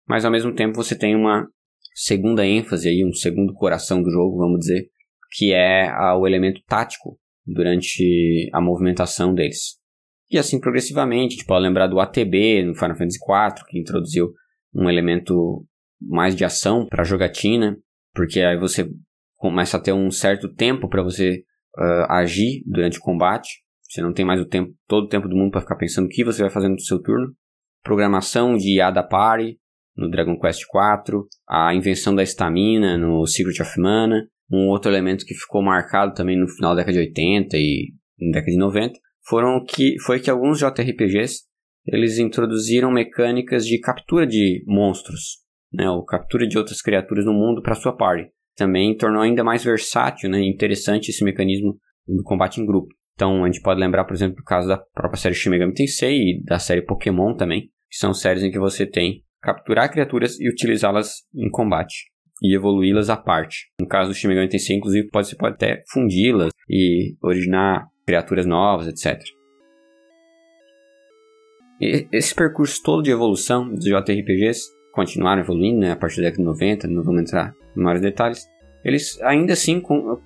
Mas 0.06 0.24
ao 0.24 0.30
mesmo 0.30 0.54
tempo 0.54 0.74
você 0.74 0.96
tem 0.96 1.16
uma 1.16 1.48
segunda 1.94 2.46
ênfase 2.46 2.88
aí, 2.88 3.04
um 3.04 3.12
segundo 3.12 3.54
coração 3.54 4.02
do 4.02 4.10
jogo, 4.10 4.38
vamos 4.38 4.60
dizer, 4.60 4.88
que 5.32 5.52
é 5.52 5.90
o 6.14 6.26
elemento 6.26 6.60
tático 6.66 7.18
durante 7.46 8.50
a 8.52 8.60
movimentação 8.60 9.32
deles. 9.34 9.79
E 10.30 10.38
assim 10.38 10.60
progressivamente, 10.60 11.44
pode 11.44 11.62
lembrar 11.62 11.88
do 11.88 11.98
ATB 11.98 12.62
no 12.62 12.74
Final 12.74 12.96
Fantasy 12.96 13.18
IV, 13.18 13.66
que 13.68 13.78
introduziu 13.80 14.32
um 14.72 14.88
elemento 14.88 15.66
mais 16.00 16.36
de 16.36 16.44
ação 16.44 16.86
para 16.86 17.02
jogatina, 17.02 17.76
porque 18.14 18.40
aí 18.40 18.56
você 18.56 18.88
começa 19.36 19.76
a 19.76 19.80
ter 19.80 19.92
um 19.92 20.10
certo 20.10 20.52
tempo 20.54 20.88
para 20.88 21.02
você 21.02 21.42
uh, 21.76 22.12
agir 22.12 22.62
durante 22.66 22.98
o 22.98 23.02
combate. 23.02 23.62
Você 23.82 24.00
não 24.00 24.12
tem 24.12 24.24
mais 24.24 24.40
o 24.40 24.46
tempo, 24.46 24.72
todo 24.86 25.04
o 25.06 25.08
tempo 25.08 25.28
do 25.28 25.36
mundo 25.36 25.50
para 25.50 25.62
ficar 25.62 25.76
pensando 25.76 26.06
o 26.06 26.08
que 26.08 26.24
você 26.24 26.42
vai 26.42 26.50
fazer 26.50 26.68
no 26.68 26.78
seu 26.78 27.02
turno. 27.02 27.34
Programação 27.82 28.56
de 28.56 28.80
Ada 28.80 29.02
Party 29.02 29.58
no 29.96 30.08
Dragon 30.08 30.38
Quest 30.38 30.62
IV, 30.62 31.24
a 31.48 31.74
invenção 31.74 32.14
da 32.14 32.22
estamina 32.22 32.96
no 32.96 33.26
Secret 33.26 33.60
of 33.60 33.80
Mana, 33.80 34.28
um 34.50 34.68
outro 34.68 34.90
elemento 34.90 35.24
que 35.24 35.34
ficou 35.34 35.62
marcado 35.62 36.14
também 36.14 36.38
no 36.38 36.48
final 36.48 36.74
da 36.74 36.82
década 36.82 36.92
de 36.92 37.08
80 37.08 37.56
e 37.56 37.92
na 38.20 38.32
década 38.32 38.52
de 38.52 38.58
90, 38.58 39.00
foram 39.30 39.64
que 39.64 39.94
foi 40.04 40.18
que 40.18 40.28
alguns 40.28 40.58
JRPGs 40.58 41.44
eles 41.86 42.18
introduziram 42.18 42.90
mecânicas 42.90 43.64
de 43.64 43.78
captura 43.78 44.26
de 44.26 44.62
monstros, 44.66 45.38
né, 45.72 45.88
ou 45.88 46.04
captura 46.04 46.46
de 46.46 46.58
outras 46.58 46.82
criaturas 46.82 47.24
no 47.24 47.32
mundo 47.32 47.62
para 47.62 47.76
sua 47.76 47.96
party. 47.96 48.28
Também 48.56 48.96
tornou 48.96 49.22
ainda 49.22 49.44
mais 49.44 49.62
versátil, 49.64 50.28
né, 50.28 50.42
interessante 50.42 51.10
esse 51.10 51.24
mecanismo 51.24 51.78
do 52.06 52.22
combate 52.24 52.60
em 52.60 52.66
grupo. 52.66 52.92
Então 53.14 53.44
a 53.44 53.46
gente 53.46 53.62
pode 53.62 53.78
lembrar, 53.78 54.04
por 54.04 54.14
exemplo, 54.14 54.36
do 54.36 54.42
caso 54.42 54.66
da 54.66 54.76
própria 54.76 55.20
série 55.20 55.34
Shin 55.34 55.50
Megami 55.50 55.74
Tensei 55.74 56.16
e 56.16 56.42
da 56.44 56.58
série 56.58 56.82
Pokémon 56.82 57.34
também, 57.34 57.70
que 57.88 57.96
são 57.96 58.12
séries 58.12 58.42
em 58.42 58.50
que 58.50 58.58
você 58.58 58.84
tem 58.84 59.22
capturar 59.40 59.90
criaturas 59.90 60.38
e 60.40 60.50
utilizá-las 60.50 61.22
em 61.34 61.48
combate 61.50 62.10
e 62.42 62.54
evoluí-las 62.54 63.10
à 63.10 63.16
parte. 63.16 63.70
No 63.80 63.86
caso 63.86 64.10
do 64.10 64.14
Shin 64.14 64.28
Megami 64.28 64.48
Tensei, 64.48 64.76
inclusive, 64.76 65.08
pode, 65.08 65.28
você 65.28 65.36
pode 65.36 65.54
até 65.54 65.82
fundi-las 65.92 66.50
e 66.68 67.16
originar 67.22 67.86
criaturas 68.06 68.46
novas, 68.46 68.88
etc. 68.88 69.22
E 71.80 72.06
esse 72.12 72.34
percurso 72.34 72.82
todo 72.82 73.02
de 73.02 73.10
evolução 73.10 73.72
dos 73.72 73.84
JRPGs 73.84 74.68
continuaram 74.92 75.40
evoluindo 75.40 75.80
né, 75.80 75.92
a 75.92 75.96
partir 75.96 76.16
da 76.16 76.24
década 76.24 76.42
de 76.42 76.44
90, 76.44 76.88
não 76.88 77.02
vamos 77.02 77.22
entrar 77.22 77.54
em 77.76 77.80
maiores 77.80 78.02
detalhes. 78.02 78.46
Eles 78.84 79.20
ainda 79.22 79.52
assim 79.52 79.80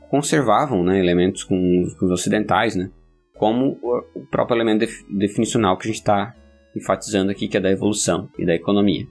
conservavam 0.08 0.82
né, 0.82 0.98
elementos 0.98 1.44
com, 1.44 1.82
os 1.82 2.10
ocidentais, 2.10 2.74
né, 2.74 2.90
como 3.36 3.78
o 4.14 4.26
próprio 4.30 4.56
elemento 4.56 4.86
definicional 5.16 5.76
que 5.76 5.86
a 5.86 5.90
gente 5.90 6.00
está 6.00 6.34
enfatizando 6.76 7.30
aqui, 7.30 7.46
que 7.46 7.56
é 7.56 7.60
da 7.60 7.70
evolução 7.70 8.28
e 8.38 8.44
da 8.44 8.54
economia. 8.54 9.06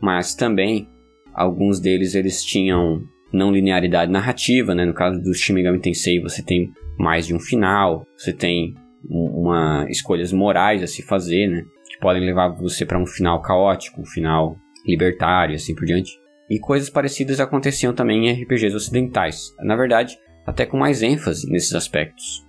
Mas 0.00 0.34
também 0.34 0.88
alguns 1.32 1.80
deles 1.80 2.14
eles 2.14 2.42
tinham 2.44 3.02
não 3.32 3.50
linearidade 3.50 4.10
narrativa, 4.10 4.74
né? 4.74 4.84
No 4.84 4.94
caso 4.94 5.20
do 5.20 5.34
Shin 5.34 5.54
Megami 5.54 5.80
Tensei, 5.80 6.20
você 6.20 6.42
tem 6.42 6.72
mais 6.98 7.26
de 7.26 7.34
um 7.34 7.40
final, 7.40 8.06
você 8.16 8.32
tem 8.32 8.74
uma 9.08 9.86
escolhas 9.88 10.32
morais 10.32 10.82
a 10.82 10.86
se 10.86 11.02
fazer, 11.02 11.48
né? 11.48 11.64
Que 11.88 11.98
podem 12.00 12.24
levar 12.24 12.48
você 12.48 12.84
para 12.84 12.98
um 12.98 13.06
final 13.06 13.40
caótico, 13.40 14.00
um 14.00 14.06
final 14.06 14.56
libertário, 14.84 15.54
assim 15.54 15.74
por 15.74 15.84
diante. 15.84 16.12
E 16.48 16.58
coisas 16.58 16.88
parecidas 16.88 17.40
aconteciam 17.40 17.94
também 17.94 18.28
em 18.28 18.42
RPGs 18.42 18.74
ocidentais. 18.74 19.54
Na 19.60 19.76
verdade, 19.76 20.16
até 20.46 20.64
com 20.64 20.76
mais 20.76 21.02
ênfase 21.02 21.50
nesses 21.50 21.74
aspectos. 21.74 22.46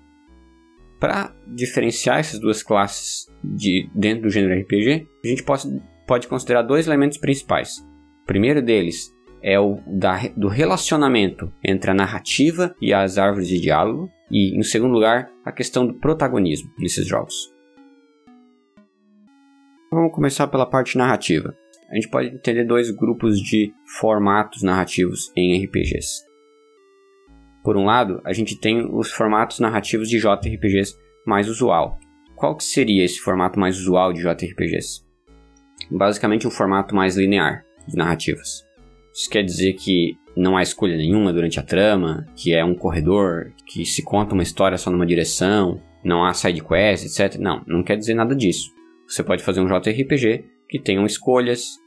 Para 1.00 1.36
diferenciar 1.48 2.20
essas 2.20 2.40
duas 2.40 2.64
classes 2.64 3.28
de 3.44 3.90
dentro 3.94 4.24
do 4.24 4.30
gênero 4.30 4.60
RPG, 4.62 5.08
a 5.24 5.28
gente 5.28 5.44
pode, 5.44 5.68
pode 6.08 6.28
considerar 6.28 6.64
dois 6.64 6.88
elementos 6.88 7.18
principais. 7.18 7.78
O 8.24 8.26
primeiro 8.26 8.62
deles 8.62 9.12
é 9.42 9.60
o 9.60 9.80
da, 9.86 10.28
do 10.36 10.48
relacionamento 10.48 11.52
entre 11.64 11.92
a 11.92 11.94
narrativa 11.94 12.76
e 12.82 12.94
as 12.94 13.18
árvores 13.18 13.48
de 13.48 13.60
diálogo, 13.60 14.10
e, 14.30 14.58
em 14.58 14.64
segundo 14.64 14.94
lugar, 14.94 15.30
a 15.46 15.52
questão 15.52 15.88
do 15.88 15.94
protagonismo 15.94 16.70
nesses 16.78 17.08
jogos. 17.08 17.54
Vamos 19.92 20.14
começar 20.14 20.48
pela 20.48 20.66
parte 20.66 20.98
narrativa. 20.98 21.56
A 21.90 21.96
gente 21.96 22.10
pode 22.10 22.28
entender 22.28 22.66
dois 22.66 22.92
grupos 22.92 23.40
de 23.40 23.74
formatos 24.00 24.62
narrativos 24.62 25.32
em 25.36 25.64
RPGs. 25.64 26.26
Por 27.64 27.78
um 27.78 27.86
lado, 27.86 28.22
a 28.26 28.34
gente 28.34 28.60
tem 28.60 28.86
os 28.94 29.12
formatos 29.12 29.60
narrativos 29.60 30.10
de 30.10 30.20
JRPGs 30.20 30.98
mais 31.26 31.48
usual. 31.48 31.98
Qual 32.36 32.56
que 32.56 32.64
seria 32.64 33.04
esse 33.04 33.20
formato 33.20 33.60
mais 33.60 33.80
usual 33.80 34.12
de 34.12 34.22
JRPGs? 34.22 35.06
Basicamente 35.90 36.46
um 36.46 36.52
formato 36.52 36.94
mais 36.94 37.16
linear 37.16 37.66
de 37.88 37.96
narrativas. 37.96 38.67
Isso 39.18 39.32
quer 39.32 39.42
dizer 39.42 39.74
que 39.74 40.16
não 40.36 40.56
há 40.56 40.62
escolha 40.62 40.96
nenhuma 40.96 41.34
durante 41.34 41.60
a 41.60 41.64
trama, 41.64 42.28
que 42.36 42.54
é 42.54 42.64
um 42.64 42.76
corredor, 42.76 43.52
que 43.66 43.84
se 43.84 44.04
conta 44.04 44.36
uma 44.36 44.44
história 44.44 44.78
só 44.78 44.92
numa 44.92 45.08
direção, 45.08 45.82
não 46.04 46.24
há 46.24 46.34
side 46.36 46.64
quest, 46.64 47.04
etc. 47.04 47.40
Não, 47.40 47.64
não 47.66 47.82
quer 47.82 47.98
dizer 47.98 48.14
nada 48.14 48.36
disso. 48.36 48.70
Você 49.08 49.24
pode 49.24 49.42
fazer 49.42 49.60
um 49.60 49.66
JRPG 49.66 50.46
que 50.70 50.80
tenham 50.80 51.04
escolhas 51.04 51.78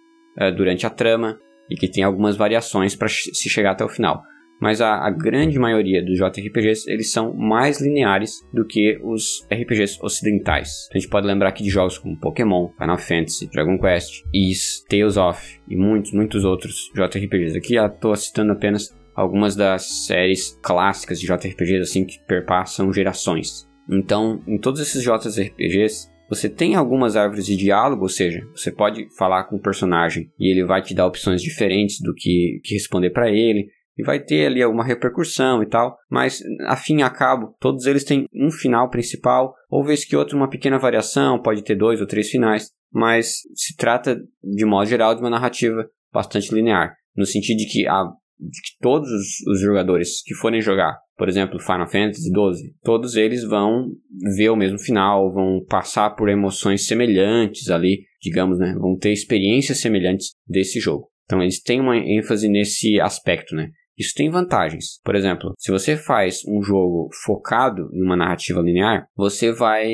uh, 0.41 0.53
durante 0.53 0.85
a 0.85 0.91
trama 0.91 1.39
e 1.71 1.77
que 1.77 1.89
tem 1.89 2.03
algumas 2.03 2.37
variações 2.37 2.97
para 2.97 3.07
se 3.09 3.49
chegar 3.49 3.71
até 3.71 3.85
o 3.85 3.89
final. 3.89 4.21
Mas 4.61 4.81
a, 4.81 5.07
a, 5.07 5.11
grande 5.11 5.59
maioria 5.59 6.05
dos 6.05 6.19
JRPGs 6.19 6.90
eles 6.90 7.11
são 7.11 7.33
mais 7.33 7.81
lineares 7.81 8.47
do 8.52 8.67
que 8.67 9.00
os 9.02 9.47
RPGs 9.50 9.99
ocidentais. 10.02 10.88
A 10.93 10.99
gente 10.99 11.09
pode 11.09 11.26
lembrar 11.26 11.49
aqui 11.49 11.62
de 11.62 11.71
jogos 11.71 11.97
como 11.97 12.19
Pokémon, 12.19 12.69
Final 12.79 12.99
Fantasy, 12.99 13.50
Dragon 13.50 13.79
Quest, 13.79 14.23
Is, 14.35 14.85
Tales 14.88 15.17
of 15.17 15.61
e 15.69 15.76
muitos, 15.76 16.12
muitos 16.12 16.45
outros 16.45 16.90
JRPGs. 16.95 17.57
Aqui 17.57 17.76
estou 17.76 18.14
citando 18.14 18.52
apenas 18.52 18.95
algumas 19.14 19.57
das 19.57 20.07
séries 20.07 20.59
clássicas 20.62 21.19
de 21.19 21.26
JRPGs 21.26 21.81
assim 21.81 22.05
que 22.05 22.19
perpassam 22.26 22.93
gerações. 22.93 23.69
Então, 23.88 24.43
em 24.47 24.59
todos 24.59 24.81
esses 24.81 25.02
JRPGs, 25.02 26.11
você 26.31 26.49
tem 26.49 26.76
algumas 26.76 27.17
árvores 27.17 27.45
de 27.45 27.57
diálogo, 27.57 28.02
ou 28.02 28.09
seja, 28.09 28.47
você 28.55 28.71
pode 28.71 29.09
falar 29.17 29.45
com 29.45 29.57
o 29.57 29.61
personagem 29.61 30.31
e 30.38 30.49
ele 30.49 30.64
vai 30.64 30.81
te 30.81 30.95
dar 30.95 31.07
opções 31.07 31.43
diferentes 31.43 32.00
do 32.00 32.14
que, 32.14 32.61
que 32.62 32.75
responder 32.75 33.11
para 33.11 33.29
ele. 33.29 33.69
E 34.00 34.02
vai 34.02 34.21
ter 34.21 34.47
ali 34.47 34.62
alguma 34.62 34.85
repercussão 34.85 35.62
e 35.62 35.66
tal, 35.66 35.97
mas 36.11 36.42
a 36.66 36.76
fim 36.76 36.99
e 36.99 37.02
a 37.02 37.11
cabo, 37.11 37.54
todos 37.61 37.87
eles 37.87 38.04
têm 38.04 38.26
um 38.35 38.50
final 38.50 38.88
principal, 38.88 39.54
ou 39.69 39.85
vez 39.85 40.04
que 40.04 40.16
outro 40.16 40.37
uma 40.37 40.49
pequena 40.49 40.78
variação, 40.78 41.40
pode 41.40 41.62
ter 41.62 41.75
dois 41.75 42.00
ou 42.00 42.07
três 42.07 42.28
finais, 42.30 42.71
mas 42.92 43.40
se 43.54 43.76
trata, 43.76 44.19
de 44.42 44.64
modo 44.64 44.88
geral, 44.88 45.14
de 45.14 45.21
uma 45.21 45.30
narrativa 45.30 45.87
bastante 46.12 46.54
linear, 46.54 46.95
no 47.16 47.26
sentido 47.26 47.59
de 47.59 47.66
que, 47.66 47.87
a, 47.87 48.04
de 48.38 48.61
que 48.62 48.78
todos 48.80 49.11
os, 49.11 49.47
os 49.52 49.61
jogadores 49.61 50.23
que 50.25 50.35
forem 50.35 50.61
jogar 50.61 50.99
por 51.21 51.28
exemplo, 51.28 51.61
Final 51.61 51.87
Fantasy 51.87 52.30
XII, 52.30 52.75
todos 52.83 53.14
eles 53.14 53.45
vão 53.45 53.90
ver 54.35 54.49
o 54.49 54.57
mesmo 54.57 54.78
final, 54.78 55.30
vão 55.30 55.62
passar 55.69 56.16
por 56.16 56.30
emoções 56.30 56.86
semelhantes 56.86 57.69
ali, 57.69 58.04
digamos, 58.23 58.58
né? 58.58 58.75
Vão 58.80 58.97
ter 58.97 59.13
experiências 59.13 59.82
semelhantes 59.82 60.28
desse 60.49 60.80
jogo. 60.80 61.10
Então 61.26 61.43
eles 61.43 61.60
têm 61.60 61.78
uma 61.78 61.99
ênfase 61.99 62.49
nesse 62.49 62.99
aspecto, 62.99 63.54
né? 63.54 63.69
Isso 63.99 64.15
tem 64.15 64.31
vantagens. 64.31 65.00
Por 65.05 65.15
exemplo, 65.15 65.55
se 65.59 65.71
você 65.71 65.97
faz 65.97 66.41
um 66.47 66.63
jogo 66.63 67.09
focado 67.25 67.91
em 67.93 68.03
uma 68.03 68.17
narrativa 68.17 68.61
linear, 68.61 69.07
você 69.17 69.53
vai 69.53 69.91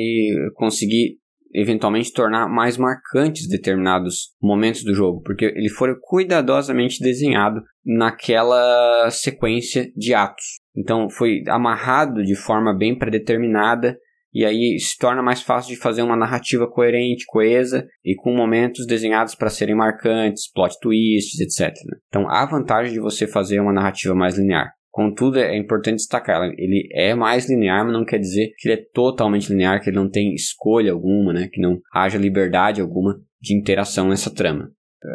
conseguir 0.55 1.17
eventualmente 1.53 2.13
tornar 2.13 2.47
mais 2.47 2.77
marcantes 2.77 3.47
determinados 3.47 4.33
momentos 4.41 4.83
do 4.83 4.93
jogo, 4.93 5.21
porque 5.23 5.45
ele 5.45 5.69
foi 5.69 5.95
cuidadosamente 5.99 7.01
desenhado 7.01 7.61
naquela 7.85 9.09
sequência 9.09 9.91
de 9.95 10.13
atos. 10.13 10.59
Então 10.75 11.09
foi 11.09 11.43
amarrado 11.47 12.23
de 12.23 12.35
forma 12.35 12.77
bem 12.77 12.97
predeterminada 12.97 13.97
e 14.37 14.45
aí 14.45 14.77
se 14.79 14.95
torna 14.99 15.23
mais 15.23 15.41
fácil 15.41 15.73
de 15.73 15.81
fazer 15.81 16.03
uma 16.03 16.15
narrativa 16.15 16.69
coerente, 16.69 17.25
coesa 17.25 17.87
e 18.05 18.13
com 18.13 18.35
momentos 18.35 18.85
desenhados 18.85 19.33
para 19.33 19.49
serem 19.49 19.73
marcantes, 19.73 20.47
plot 20.53 20.79
twists, 20.79 21.39
etc. 21.39 21.75
Então 22.07 22.29
há 22.29 22.45
vantagem 22.45 22.93
de 22.93 22.99
você 22.99 23.25
fazer 23.25 23.59
uma 23.59 23.73
narrativa 23.73 24.13
mais 24.13 24.37
linear. 24.37 24.71
Contudo, 24.91 25.39
é 25.39 25.57
importante 25.57 25.95
destacar, 25.95 26.51
ele 26.55 26.87
é 26.93 27.15
mais 27.15 27.49
linear, 27.49 27.83
mas 27.83 27.93
não 27.93 28.05
quer 28.05 28.19
dizer 28.19 28.51
que 28.59 28.69
ele 28.69 28.79
é 28.79 28.85
totalmente 28.93 29.49
linear, 29.49 29.81
que 29.81 29.89
ele 29.89 29.97
não 29.97 30.07
tem 30.07 30.35
escolha 30.35 30.91
alguma, 30.91 31.33
né? 31.33 31.49
que 31.51 31.59
não 31.59 31.79
haja 31.91 32.19
liberdade 32.19 32.79
alguma 32.79 33.19
de 33.41 33.57
interação 33.57 34.07
nessa 34.07 34.31
trama. 34.31 34.71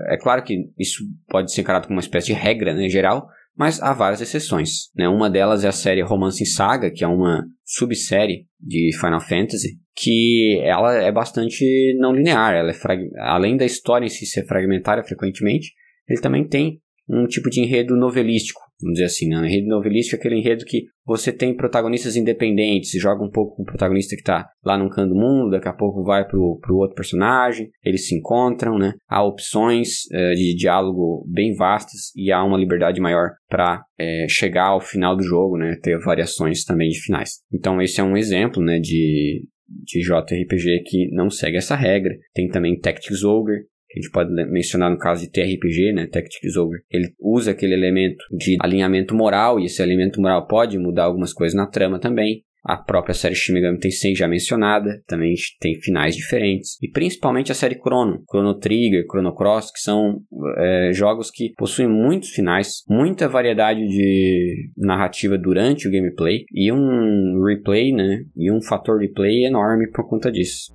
É 0.08 0.16
claro 0.16 0.42
que 0.42 0.68
isso 0.76 1.04
pode 1.28 1.52
ser 1.52 1.60
encarado 1.60 1.86
como 1.86 1.96
uma 1.96 2.02
espécie 2.02 2.28
de 2.28 2.32
regra 2.32 2.74
né, 2.74 2.88
geral, 2.88 3.28
mas 3.56 3.82
há 3.82 3.92
várias 3.92 4.20
exceções. 4.20 4.90
Né? 4.94 5.08
Uma 5.08 5.30
delas 5.30 5.64
é 5.64 5.68
a 5.68 5.72
série 5.72 6.02
Romance 6.02 6.42
em 6.42 6.46
Saga, 6.46 6.90
que 6.90 7.04
é 7.04 7.08
uma 7.08 7.44
subsérie 7.64 8.46
de 8.60 8.90
Final 8.98 9.20
Fantasy, 9.20 9.78
que 9.94 10.60
ela 10.64 10.94
é 10.94 11.12
bastante 11.12 11.96
não 11.98 12.12
linear. 12.12 12.54
Ela 12.54 12.70
é 12.70 12.74
além 13.20 13.56
da 13.56 13.64
história 13.64 14.06
em 14.06 14.10
si 14.10 14.26
ser 14.26 14.46
fragmentária 14.46 15.04
frequentemente, 15.04 15.72
ele 16.08 16.20
também 16.20 16.46
tem 16.46 16.80
um 17.12 17.26
tipo 17.26 17.50
de 17.50 17.60
enredo 17.60 17.94
novelístico, 17.94 18.60
vamos 18.80 18.94
dizer 18.94 19.04
assim, 19.04 19.28
né? 19.28 19.38
Um 19.38 19.44
enredo 19.44 19.68
novelístico 19.68 20.16
é 20.16 20.18
aquele 20.18 20.40
enredo 20.40 20.64
que 20.64 20.84
você 21.04 21.30
tem 21.30 21.54
protagonistas 21.54 22.16
independentes, 22.16 23.00
joga 23.00 23.22
um 23.22 23.30
pouco 23.30 23.56
com 23.56 23.62
o 23.62 23.66
protagonista 23.66 24.16
que 24.16 24.22
está 24.22 24.48
lá 24.64 24.78
num 24.78 24.88
canto 24.88 25.10
do 25.10 25.20
mundo, 25.20 25.50
daqui 25.50 25.68
a 25.68 25.72
pouco 25.72 26.02
vai 26.02 26.26
pro, 26.26 26.58
pro 26.60 26.76
outro 26.76 26.94
personagem, 26.94 27.70
eles 27.84 28.08
se 28.08 28.16
encontram, 28.16 28.78
né? 28.78 28.94
Há 29.08 29.22
opções 29.22 30.10
é, 30.10 30.32
de 30.32 30.54
diálogo 30.56 31.26
bem 31.28 31.54
vastas 31.54 32.12
e 32.16 32.32
há 32.32 32.42
uma 32.42 32.58
liberdade 32.58 33.00
maior 33.00 33.30
para 33.48 33.82
é, 33.98 34.26
chegar 34.28 34.68
ao 34.68 34.80
final 34.80 35.14
do 35.14 35.22
jogo, 35.22 35.58
né? 35.58 35.76
Ter 35.82 35.98
variações 35.98 36.64
também 36.64 36.88
de 36.88 37.00
finais. 37.00 37.40
Então 37.52 37.80
esse 37.82 38.00
é 38.00 38.04
um 38.04 38.16
exemplo, 38.16 38.62
né? 38.62 38.78
De, 38.78 39.44
de 39.68 40.00
JRPG 40.00 40.82
que 40.86 41.10
não 41.12 41.28
segue 41.28 41.58
essa 41.58 41.76
regra. 41.76 42.14
Tem 42.32 42.48
também 42.48 42.78
Tactics 42.78 43.22
Ogre, 43.22 43.66
a 43.94 44.00
gente 44.00 44.10
pode 44.10 44.32
mencionar 44.50 44.90
no 44.90 44.98
caso 44.98 45.22
de 45.22 45.30
TRPG, 45.30 45.92
né, 45.92 46.06
Tactics 46.06 46.56
Ogre, 46.56 46.80
ele 46.90 47.14
usa 47.20 47.50
aquele 47.50 47.74
elemento 47.74 48.24
de 48.36 48.56
alinhamento 48.60 49.14
moral, 49.14 49.58
e 49.58 49.66
esse 49.66 49.82
alinhamento 49.82 50.20
moral 50.20 50.46
pode 50.46 50.78
mudar 50.78 51.04
algumas 51.04 51.32
coisas 51.32 51.54
na 51.54 51.66
trama 51.66 51.98
também. 51.98 52.42
A 52.64 52.76
própria 52.76 53.12
série 53.12 53.34
Shin 53.34 53.54
Megami 53.54 53.78
Tensei 53.80 54.14
já 54.14 54.28
mencionada, 54.28 55.02
também 55.08 55.34
tem 55.60 55.74
finais 55.80 56.14
diferentes. 56.14 56.78
E 56.80 56.88
principalmente 56.88 57.50
a 57.50 57.56
série 57.56 57.74
Chrono, 57.74 58.22
Chrono 58.30 58.54
Trigger, 58.54 59.04
Chrono 59.10 59.34
Cross, 59.34 59.72
que 59.72 59.80
são 59.80 60.20
é, 60.58 60.92
jogos 60.92 61.28
que 61.28 61.52
possuem 61.56 61.88
muitos 61.88 62.30
finais, 62.30 62.84
muita 62.88 63.28
variedade 63.28 63.80
de 63.80 64.70
narrativa 64.76 65.36
durante 65.36 65.88
o 65.88 65.90
gameplay 65.90 66.44
e 66.54 66.70
um 66.70 67.42
replay, 67.44 67.92
né? 67.92 68.24
E 68.36 68.52
um 68.52 68.62
fator 68.62 69.00
replay 69.00 69.44
enorme 69.44 69.90
por 69.90 70.08
conta 70.08 70.30
disso. 70.30 70.72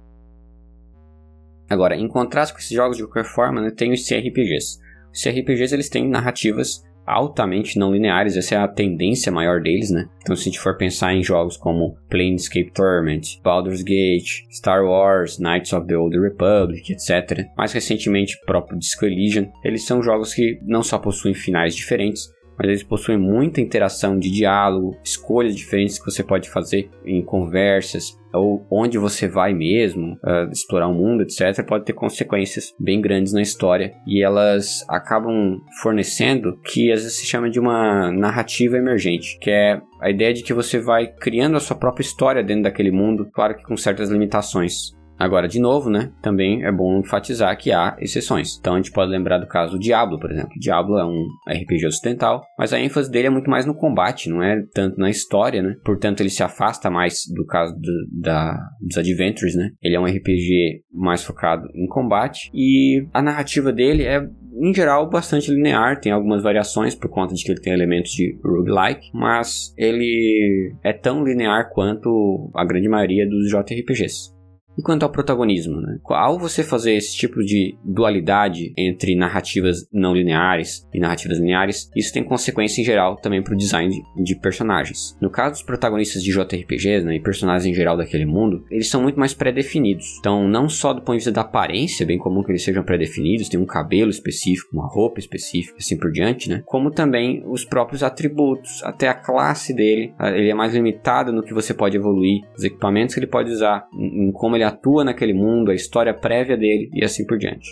Agora, 1.70 1.96
em 1.96 2.08
contraste 2.08 2.54
com 2.54 2.60
esses 2.60 2.76
jogos 2.76 2.98
de 2.98 3.04
qualquer 3.04 3.26
forma, 3.26 3.62
né, 3.62 3.72
tem 3.72 3.92
os 3.92 4.08
CRPGs. 4.08 4.80
Os 5.14 5.22
CRPGs 5.22 5.74
eles 5.74 5.90
têm 5.90 6.08
narrativas 6.08 6.84
altamente 7.08 7.80
não 7.80 7.94
lineares, 7.94 8.36
essa 8.36 8.56
é 8.56 8.58
a 8.58 8.68
tendência 8.68 9.32
maior 9.32 9.62
deles, 9.62 9.90
né? 9.90 10.10
Então, 10.22 10.36
se 10.36 10.42
a 10.42 10.46
gente 10.46 10.60
for 10.60 10.78
pensar 10.78 11.14
em 11.14 11.24
jogos 11.24 11.56
como 11.56 11.98
Planescape 12.10 12.72
Torment, 12.74 13.22
Baldur's 13.42 13.82
Gate, 13.82 14.44
Star 14.52 14.84
Wars, 14.84 15.40
Knights 15.40 15.72
of 15.72 15.88
the 15.88 15.96
Old 15.96 16.20
Republic, 16.20 16.92
etc., 16.92 17.48
mais 17.58 17.72
recentemente 17.72 18.38
próprio 18.46 18.78
Disco 18.78 19.06
Elysium, 19.06 19.50
eles 19.64 19.86
são 19.86 20.04
jogos 20.04 20.34
que 20.34 20.60
não 20.64 20.84
só 20.84 20.98
possuem 20.98 21.34
finais 21.34 21.74
diferentes, 21.74 22.28
mas 22.58 22.68
eles 22.68 22.84
possuem 22.84 23.18
muita 23.18 23.62
interação 23.62 24.18
de 24.18 24.32
diálogo, 24.32 24.98
escolhas 25.04 25.56
diferentes 25.56 26.00
que 26.00 26.10
você 26.10 26.24
pode 26.24 26.50
fazer 26.50 26.90
em 27.06 27.22
conversas, 27.22 28.18
ou 28.34 28.66
onde 28.70 28.98
você 28.98 29.28
vai 29.28 29.54
mesmo, 29.54 30.14
uh, 30.16 30.52
explorar 30.52 30.88
o 30.88 30.94
mundo, 30.94 31.24
etc., 31.24 31.66
pode 31.66 31.86
ter 31.86 31.94
consequências 31.94 32.74
bem 32.80 33.02
grandes 33.02 33.34
na 33.34 33.42
história. 33.42 33.94
E 34.06 34.24
elas 34.24 34.86
acabam 34.90 35.62
fornecendo 35.82 36.58
que 36.64 36.92
às 36.92 37.02
vezes 37.02 37.18
se 37.18 37.26
chama 37.26 37.50
de 37.50 37.60
uma 37.60 38.12
narrativa 38.12 38.78
emergente, 38.78 39.38
que 39.40 39.50
é 39.50 39.82
a 40.02 40.10
ideia 40.10 40.34
de 40.34 40.44
que 40.44 40.54
você 40.54 40.80
vai 40.80 41.08
criando 41.08 41.58
a 41.58 41.60
sua 41.60 41.76
própria 41.76 42.04
história 42.04 42.44
dentro 42.44 42.64
daquele 42.64 42.92
mundo, 42.92 43.30
claro 43.34 43.56
que 43.56 43.64
com 43.64 43.78
certas 43.78 44.10
limitações. 44.10 44.97
Agora, 45.18 45.48
de 45.48 45.60
novo, 45.60 45.90
né, 45.90 46.12
também 46.22 46.64
é 46.64 46.72
bom 46.72 47.00
enfatizar 47.00 47.58
que 47.58 47.72
há 47.72 47.96
exceções. 48.00 48.58
Então 48.60 48.74
a 48.74 48.78
gente 48.78 48.92
pode 48.92 49.12
lembrar 49.12 49.40
do 49.40 49.48
caso 49.48 49.74
do 49.74 49.80
Diablo, 49.80 50.20
por 50.20 50.32
exemplo. 50.32 50.52
Diablo 50.60 50.98
é 50.98 51.06
um 51.06 51.26
RPG 51.50 51.88
ocidental, 51.88 52.44
mas 52.58 52.74
a 52.74 52.80
ênfase 52.80 53.10
dele 53.10 53.28
é 53.28 53.32
muito 53.32 53.50
mais 53.50 53.66
no 53.66 53.76
combate, 53.76 54.30
não 54.30 54.44
é 54.44 54.62
tanto 54.74 55.00
na 55.00 55.10
história, 55.10 55.62
né? 55.62 55.76
Portanto, 55.84 56.22
ele 56.22 56.30
se 56.30 56.44
afasta 56.44 56.90
mais 56.90 57.22
do 57.36 57.46
caso 57.46 57.74
do, 57.76 58.22
da, 58.22 58.58
dos 58.82 58.98
Adventures, 58.98 59.56
né? 59.56 59.72
Ele 59.82 59.96
é 59.96 60.00
um 60.00 60.06
RPG 60.06 60.84
mais 60.94 61.24
focado 61.24 61.68
em 61.76 61.88
combate 61.88 62.50
e 62.54 63.08
a 63.14 63.22
narrativa 63.22 63.72
dele 63.72 64.04
é 64.04 64.22
em 64.60 64.74
geral, 64.74 65.08
bastante 65.08 65.52
linear, 65.52 66.00
tem 66.00 66.12
algumas 66.12 66.42
variações 66.42 66.96
por 66.96 67.10
conta 67.10 67.36
de 67.36 67.44
que 67.44 67.52
ele 67.52 67.62
tem 67.62 67.74
elementos 67.74 68.12
de 68.12 68.36
roguelike, 68.44 69.08
mas 69.14 69.72
ele 69.78 70.74
é 70.84 70.92
tão 70.92 71.24
linear 71.24 71.70
quanto 71.72 72.50
a 72.56 72.66
grande 72.66 72.90
maioria 72.90 73.28
dos 73.30 73.50
JRPGs. 73.50 74.37
E 74.78 74.82
quanto 74.82 75.04
ao 75.04 75.12
protagonismo, 75.12 75.82
né? 75.82 75.98
Ao 76.10 76.38
você 76.38 76.64
fazer 76.64 76.94
esse 76.94 77.16
tipo 77.16 77.44
de 77.44 77.78
dualidade 77.84 78.74
entre 78.78 79.16
narrativas 79.16 79.88
não 79.92 80.14
lineares 80.14 80.88
e 80.94 81.00
narrativas 81.00 81.40
lineares, 81.40 81.90
isso 81.96 82.14
tem 82.14 82.24
consequência 82.24 82.82
em 82.82 82.86
geral 82.86 83.16
também 83.18 83.42
para 83.42 83.54
o 83.54 83.58
design 83.58 84.04
de, 84.16 84.36
personagens. 84.40 85.18
No 85.20 85.32
caso 85.32 85.54
dos 85.54 85.64
protagonistas 85.64 86.22
de 86.22 86.32
JRPGs, 86.32 87.04
né, 87.04 87.16
e 87.16 87.20
personagens 87.20 87.66
em 87.66 87.74
geral 87.74 87.98
daquele 87.98 88.26
mundo, 88.26 88.64
eles 88.70 88.88
são 88.88 89.02
muito 89.02 89.20
mais 89.20 89.34
pré-definidos. 89.34 90.18
Então, 90.20 90.48
não 90.48 90.70
só 90.70 90.94
do 90.94 91.02
ponto 91.02 91.14
de 91.14 91.18
vista 91.18 91.32
da 91.32 91.42
aparência, 91.42 92.06
bem 92.06 92.20
comum 92.20 92.44
que 92.44 92.52
eles 92.52 92.64
sejam 92.64 92.84
pré-definidos, 92.84 93.50
tem 93.50 93.60
um 93.60 93.66
cabelo 93.66 94.12
específico, 94.12 94.70
uma 94.74 94.88
roupa 94.88 95.20
específica, 95.20 95.78
assim 95.80 95.98
por 95.98 96.12
diante, 96.12 96.50
né? 96.50 96.62
Como 96.66 96.92
também 96.92 97.44
os 97.48 97.66
próprios 97.66 98.04
atributos, 98.04 98.84
até 98.84 99.08
a 99.08 99.14
classe 99.14 99.74
dele, 99.74 100.14
ele 100.20 100.50
é 100.50 100.54
mais 100.54 100.74
limitado 100.74 101.32
no 101.32 101.44
que 101.44 101.54
você 101.54 101.74
pode 101.74 101.98
evoluir, 101.98 102.42
os 102.56 102.64
equipamentos 102.64 103.16
que 103.16 103.20
ele 103.20 103.28
pode 103.28 103.50
usar, 103.50 103.88
em 103.94 104.32
como 104.32 104.56
ele 104.56 104.67
atua 104.68 105.04
naquele 105.04 105.34
mundo, 105.34 105.72
a 105.72 105.76
história 105.76 106.14
prévia 106.14 106.58
dele 106.58 106.90
e 106.94 107.04
assim 107.04 107.26
por 107.26 107.38
diante. 107.38 107.68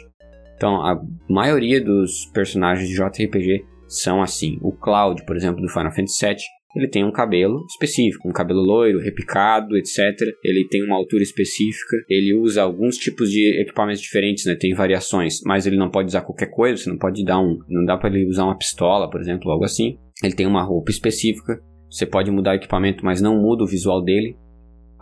Então, 0.56 0.82
a 0.82 1.00
maioria 1.30 1.84
dos 1.84 2.26
personagens 2.34 2.88
de 2.88 2.96
JRPG 2.96 3.66
são 3.88 4.22
assim. 4.22 4.58
O 4.62 4.72
Cloud, 4.72 5.26
por 5.26 5.36
exemplo, 5.36 5.62
do 5.62 5.70
Final 5.70 5.92
Fantasy 5.92 6.26
VII, 6.26 6.36
ele 6.76 6.90
tem 6.90 7.06
um 7.06 7.12
cabelo 7.12 7.66
específico, 7.70 8.28
um 8.28 8.34
cabelo 8.34 8.60
loiro, 8.60 9.00
repicado, 9.00 9.78
etc. 9.78 9.98
Ele 10.44 10.68
tem 10.68 10.84
uma 10.84 10.98
altura 10.98 11.24
específica, 11.24 11.96
ele 12.10 12.34
usa 12.34 12.62
alguns 12.62 12.98
tipos 12.98 13.30
de 13.30 13.62
equipamentos 13.62 14.02
diferentes, 14.02 14.46
né? 14.46 14.56
Tem 14.56 14.74
variações, 14.74 15.40
mas 15.46 15.66
ele 15.66 15.78
não 15.78 15.90
pode 15.90 16.08
usar 16.08 16.22
qualquer 16.22 16.48
coisa, 16.48 16.84
você 16.84 16.90
não 16.90 16.98
pode 16.98 17.24
dar 17.24 17.40
um, 17.40 17.58
não 17.70 17.86
dá 17.86 17.98
para 17.98 18.10
ele 18.10 18.28
usar 18.28 18.44
uma 18.44 18.58
pistola, 18.58 19.10
por 19.10 19.22
exemplo, 19.22 19.50
algo 19.50 19.64
assim. 19.64 19.98
Ele 20.22 20.36
tem 20.36 20.46
uma 20.46 20.64
roupa 20.64 20.92
específica, 20.92 21.62
você 21.90 22.06
pode 22.06 22.30
mudar 22.30 22.52
o 22.52 22.56
equipamento, 22.56 23.06
mas 23.06 23.22
não 23.22 23.42
muda 23.42 23.64
o 23.64 23.68
visual 23.68 24.04
dele. 24.04 24.36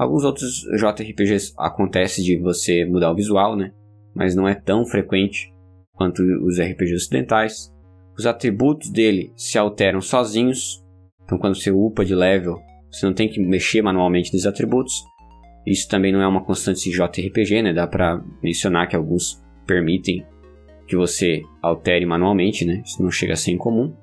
Alguns 0.03 0.25
outros 0.25 0.65
JRPGs 0.77 1.53
acontece 1.57 2.21
de 2.21 2.37
você 2.37 2.83
mudar 2.83 3.09
o 3.09 3.15
visual, 3.15 3.55
né? 3.55 3.71
Mas 4.13 4.35
não 4.35 4.45
é 4.45 4.53
tão 4.53 4.85
frequente 4.85 5.49
quanto 5.93 6.21
os 6.45 6.59
RPGs 6.59 6.95
ocidentais. 6.95 7.73
Os 8.17 8.25
atributos 8.25 8.91
dele 8.91 9.31
se 9.37 9.57
alteram 9.57 10.01
sozinhos. 10.01 10.83
Então 11.23 11.37
quando 11.37 11.55
você 11.55 11.71
upa 11.71 12.03
de 12.03 12.13
level, 12.13 12.61
você 12.91 13.05
não 13.05 13.13
tem 13.13 13.29
que 13.29 13.39
mexer 13.39 13.81
manualmente 13.81 14.33
nos 14.33 14.45
atributos. 14.45 14.93
Isso 15.65 15.87
também 15.87 16.11
não 16.11 16.21
é 16.21 16.27
uma 16.27 16.43
constante 16.43 16.89
de 16.89 16.97
JRPG, 16.97 17.61
né? 17.61 17.71
Dá 17.73 17.87
para 17.87 18.21
mencionar 18.43 18.89
que 18.89 18.97
alguns 18.97 19.41
permitem 19.65 20.27
que 20.85 20.97
você 20.97 21.43
altere 21.61 22.05
manualmente, 22.05 22.65
né? 22.65 22.83
Isso 22.85 23.01
não 23.01 23.09
chega 23.09 23.33
a 23.33 23.37
ser 23.37 23.51
incomum. 23.51 23.95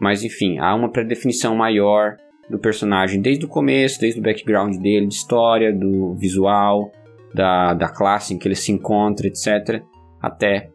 Mas 0.00 0.22
enfim, 0.22 0.60
há 0.60 0.72
uma 0.72 0.92
predefinição 0.92 1.56
maior 1.56 2.16
do 2.50 2.58
personagem 2.58 3.20
desde 3.20 3.44
o 3.44 3.48
começo, 3.48 4.00
desde 4.00 4.20
o 4.20 4.22
background 4.22 4.76
dele, 4.76 5.06
de 5.06 5.14
história, 5.14 5.72
do 5.72 6.14
visual, 6.14 6.90
da, 7.34 7.74
da 7.74 7.88
classe 7.88 8.34
em 8.34 8.38
que 8.38 8.48
ele 8.48 8.54
se 8.54 8.72
encontra, 8.72 9.26
etc. 9.26 9.82
Até 10.20 10.70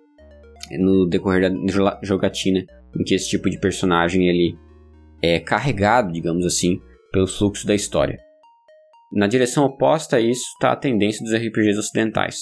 no 0.79 1.07
decorrer 1.07 1.51
da 1.51 1.99
jogatina 2.01 2.65
em 2.99 3.03
que 3.03 3.15
esse 3.15 3.29
tipo 3.29 3.49
de 3.49 3.59
personagem 3.59 4.29
ele 4.29 4.57
é 5.21 5.39
carregado, 5.39 6.12
digamos 6.12 6.45
assim, 6.45 6.79
pelo 7.12 7.27
fluxo 7.27 7.65
da 7.65 7.73
história. 7.73 8.19
Na 9.12 9.27
direção 9.27 9.65
oposta 9.65 10.17
a 10.17 10.19
isso 10.19 10.43
está 10.53 10.71
a 10.71 10.75
tendência 10.75 11.23
dos 11.23 11.33
RPGs 11.33 11.77
ocidentais. 11.77 12.38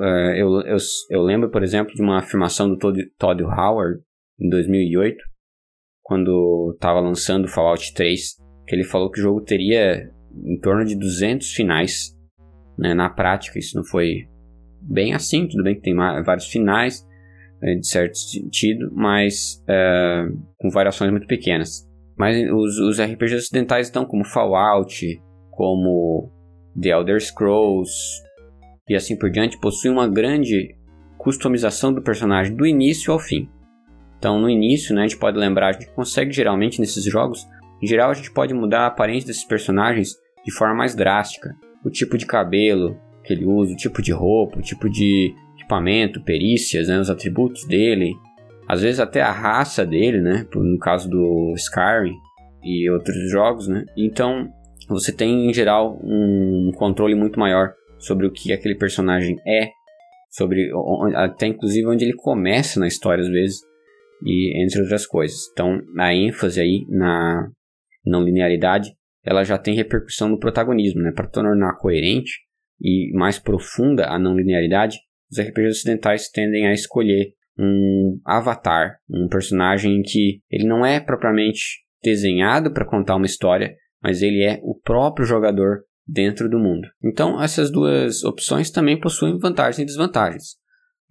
É, 0.00 0.40
eu, 0.40 0.60
eu, 0.62 0.76
eu 1.10 1.22
lembro, 1.22 1.50
por 1.50 1.62
exemplo, 1.62 1.94
de 1.94 2.02
uma 2.02 2.18
afirmação 2.18 2.68
do 2.68 2.78
Todd 3.18 3.42
Howard 3.42 4.00
em 4.40 4.48
2008, 4.48 5.22
quando 6.02 6.72
estava 6.74 7.00
lançando 7.00 7.48
Fallout 7.48 7.94
3, 7.94 8.36
que 8.66 8.74
ele 8.74 8.84
falou 8.84 9.10
que 9.10 9.20
o 9.20 9.22
jogo 9.22 9.40
teria 9.40 10.10
em 10.44 10.58
torno 10.60 10.84
de 10.84 10.94
200 10.96 11.52
finais. 11.52 12.16
Né? 12.78 12.94
Na 12.94 13.10
prática, 13.10 13.58
isso 13.58 13.76
não 13.76 13.84
foi 13.84 14.28
bem 14.80 15.14
assim, 15.14 15.46
tudo 15.46 15.62
bem 15.62 15.74
que 15.74 15.82
tem 15.82 15.94
vários 15.94 16.46
finais, 16.46 17.06
né, 17.60 17.76
de 17.76 17.86
certo 17.86 18.16
sentido, 18.18 18.90
mas 18.92 19.62
é, 19.68 20.24
com 20.58 20.70
variações 20.70 21.10
muito 21.10 21.26
pequenas. 21.26 21.88
Mas 22.18 22.36
os, 22.50 22.78
os 22.78 23.00
RPGs 23.00 23.36
ocidentais 23.36 23.86
estão 23.86 24.04
como 24.04 24.24
Fallout, 24.24 25.22
como 25.50 26.32
The 26.80 26.90
Elder 26.90 27.20
Scrolls 27.20 27.92
e 28.88 28.94
assim 28.94 29.16
por 29.16 29.30
diante, 29.30 29.58
possuem 29.58 29.92
uma 29.92 30.08
grande 30.08 30.76
customização 31.16 31.92
do 31.92 32.02
personagem 32.02 32.54
do 32.54 32.66
início 32.66 33.12
ao 33.12 33.18
fim. 33.18 33.48
Então, 34.22 34.38
no 34.38 34.48
início, 34.48 34.94
né, 34.94 35.02
a 35.02 35.06
gente 35.08 35.18
pode 35.18 35.36
lembrar, 35.36 35.70
a 35.70 35.72
gente 35.72 35.90
consegue 35.90 36.30
geralmente 36.30 36.80
nesses 36.80 37.02
jogos, 37.02 37.44
em 37.82 37.88
geral, 37.88 38.08
a 38.08 38.14
gente 38.14 38.30
pode 38.30 38.54
mudar 38.54 38.82
a 38.82 38.86
aparência 38.86 39.26
desses 39.26 39.42
personagens 39.42 40.14
de 40.44 40.52
forma 40.52 40.76
mais 40.76 40.94
drástica. 40.94 41.56
O 41.84 41.90
tipo 41.90 42.16
de 42.16 42.24
cabelo 42.24 42.96
que 43.24 43.32
ele 43.32 43.44
usa, 43.44 43.72
o 43.72 43.76
tipo 43.76 44.00
de 44.00 44.12
roupa, 44.12 44.60
o 44.60 44.62
tipo 44.62 44.88
de 44.88 45.34
equipamento, 45.56 46.22
perícias, 46.22 46.86
né, 46.86 47.00
os 47.00 47.10
atributos 47.10 47.66
dele, 47.66 48.14
às 48.68 48.82
vezes 48.82 49.00
até 49.00 49.20
a 49.20 49.32
raça 49.32 49.84
dele, 49.84 50.20
né, 50.20 50.46
no 50.54 50.78
caso 50.78 51.10
do 51.10 51.52
Skyrim 51.56 52.14
e 52.62 52.88
outros 52.90 53.28
jogos, 53.28 53.66
né. 53.66 53.84
Então, 53.96 54.48
você 54.88 55.10
tem 55.10 55.50
em 55.50 55.52
geral 55.52 55.98
um 56.00 56.70
controle 56.76 57.16
muito 57.16 57.40
maior 57.40 57.72
sobre 57.98 58.24
o 58.24 58.30
que 58.30 58.52
aquele 58.52 58.76
personagem 58.76 59.36
é, 59.44 59.70
sobre 60.30 60.70
até 61.16 61.48
inclusive 61.48 61.88
onde 61.88 62.04
ele 62.04 62.14
começa 62.14 62.78
na 62.78 62.86
história 62.86 63.22
às 63.22 63.28
vezes 63.28 63.71
e 64.24 64.62
entre 64.62 64.80
outras 64.80 65.06
coisas. 65.06 65.38
Então, 65.52 65.80
a 65.98 66.14
ênfase 66.14 66.60
aí 66.60 66.86
na 66.88 67.50
não 68.04 68.24
linearidade, 68.24 68.90
ela 69.24 69.44
já 69.44 69.56
tem 69.56 69.74
repercussão 69.74 70.28
no 70.28 70.38
protagonismo, 70.38 71.00
né? 71.00 71.12
Para 71.12 71.28
tornar 71.28 71.78
coerente 71.78 72.40
e 72.80 73.12
mais 73.14 73.38
profunda 73.38 74.08
a 74.08 74.18
não 74.18 74.36
linearidade, 74.36 74.98
os 75.30 75.38
RPGs 75.38 75.78
ocidentais 75.78 76.28
tendem 76.28 76.66
a 76.66 76.72
escolher 76.72 77.32
um 77.58 78.20
avatar, 78.24 78.98
um 79.08 79.28
personagem 79.28 80.02
que 80.02 80.40
ele 80.50 80.66
não 80.66 80.84
é 80.84 80.98
propriamente 80.98 81.82
desenhado 82.02 82.72
para 82.72 82.84
contar 82.86 83.16
uma 83.16 83.26
história, 83.26 83.74
mas 84.02 84.22
ele 84.22 84.42
é 84.42 84.58
o 84.62 84.74
próprio 84.74 85.24
jogador 85.24 85.84
dentro 86.06 86.48
do 86.48 86.58
mundo. 86.58 86.88
Então, 87.02 87.40
essas 87.40 87.70
duas 87.70 88.24
opções 88.24 88.70
também 88.70 88.98
possuem 88.98 89.38
vantagens 89.38 89.78
e 89.78 89.84
desvantagens. 89.84 90.56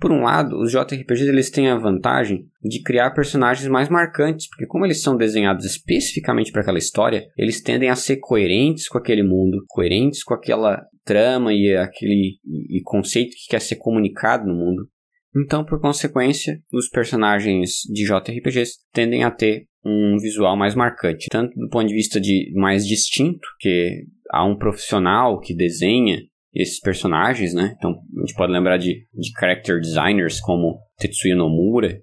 Por 0.01 0.11
um 0.11 0.23
lado, 0.23 0.57
os 0.59 0.71
JRPGs 0.71 1.29
eles 1.29 1.51
têm 1.51 1.67
a 1.67 1.77
vantagem 1.77 2.47
de 2.63 2.81
criar 2.81 3.11
personagens 3.11 3.67
mais 3.67 3.87
marcantes, 3.87 4.47
porque 4.49 4.65
como 4.65 4.83
eles 4.83 5.03
são 5.03 5.15
desenhados 5.15 5.63
especificamente 5.63 6.51
para 6.51 6.63
aquela 6.63 6.79
história, 6.79 7.27
eles 7.37 7.61
tendem 7.61 7.87
a 7.87 7.95
ser 7.95 8.17
coerentes 8.17 8.87
com 8.87 8.97
aquele 8.97 9.21
mundo, 9.21 9.63
coerentes 9.67 10.23
com 10.23 10.33
aquela 10.33 10.83
trama 11.05 11.53
e 11.53 11.77
aquele 11.77 12.39
e 12.43 12.81
conceito 12.83 13.35
que 13.35 13.51
quer 13.51 13.61
ser 13.61 13.75
comunicado 13.75 14.47
no 14.47 14.55
mundo. 14.55 14.89
Então, 15.37 15.63
por 15.63 15.79
consequência, 15.79 16.59
os 16.73 16.89
personagens 16.89 17.81
de 17.87 18.03
JRPGs 18.03 18.79
tendem 18.91 19.23
a 19.23 19.29
ter 19.29 19.67
um 19.85 20.17
visual 20.17 20.57
mais 20.57 20.73
marcante, 20.73 21.27
tanto 21.29 21.53
do 21.55 21.69
ponto 21.69 21.87
de 21.87 21.93
vista 21.93 22.19
de 22.19 22.51
mais 22.55 22.87
distinto, 22.87 23.47
que 23.59 24.03
há 24.31 24.43
um 24.43 24.57
profissional 24.57 25.39
que 25.39 25.55
desenha 25.55 26.17
esses 26.53 26.79
personagens, 26.79 27.53
né? 27.53 27.75
Então 27.77 27.91
a 27.91 28.19
gente 28.21 28.35
pode 28.35 28.51
lembrar 28.51 28.77
de, 28.77 29.07
de 29.13 29.31
character 29.39 29.79
designers 29.79 30.39
como 30.39 30.79
Tetsuya 30.97 31.35
Nomura, 31.35 32.01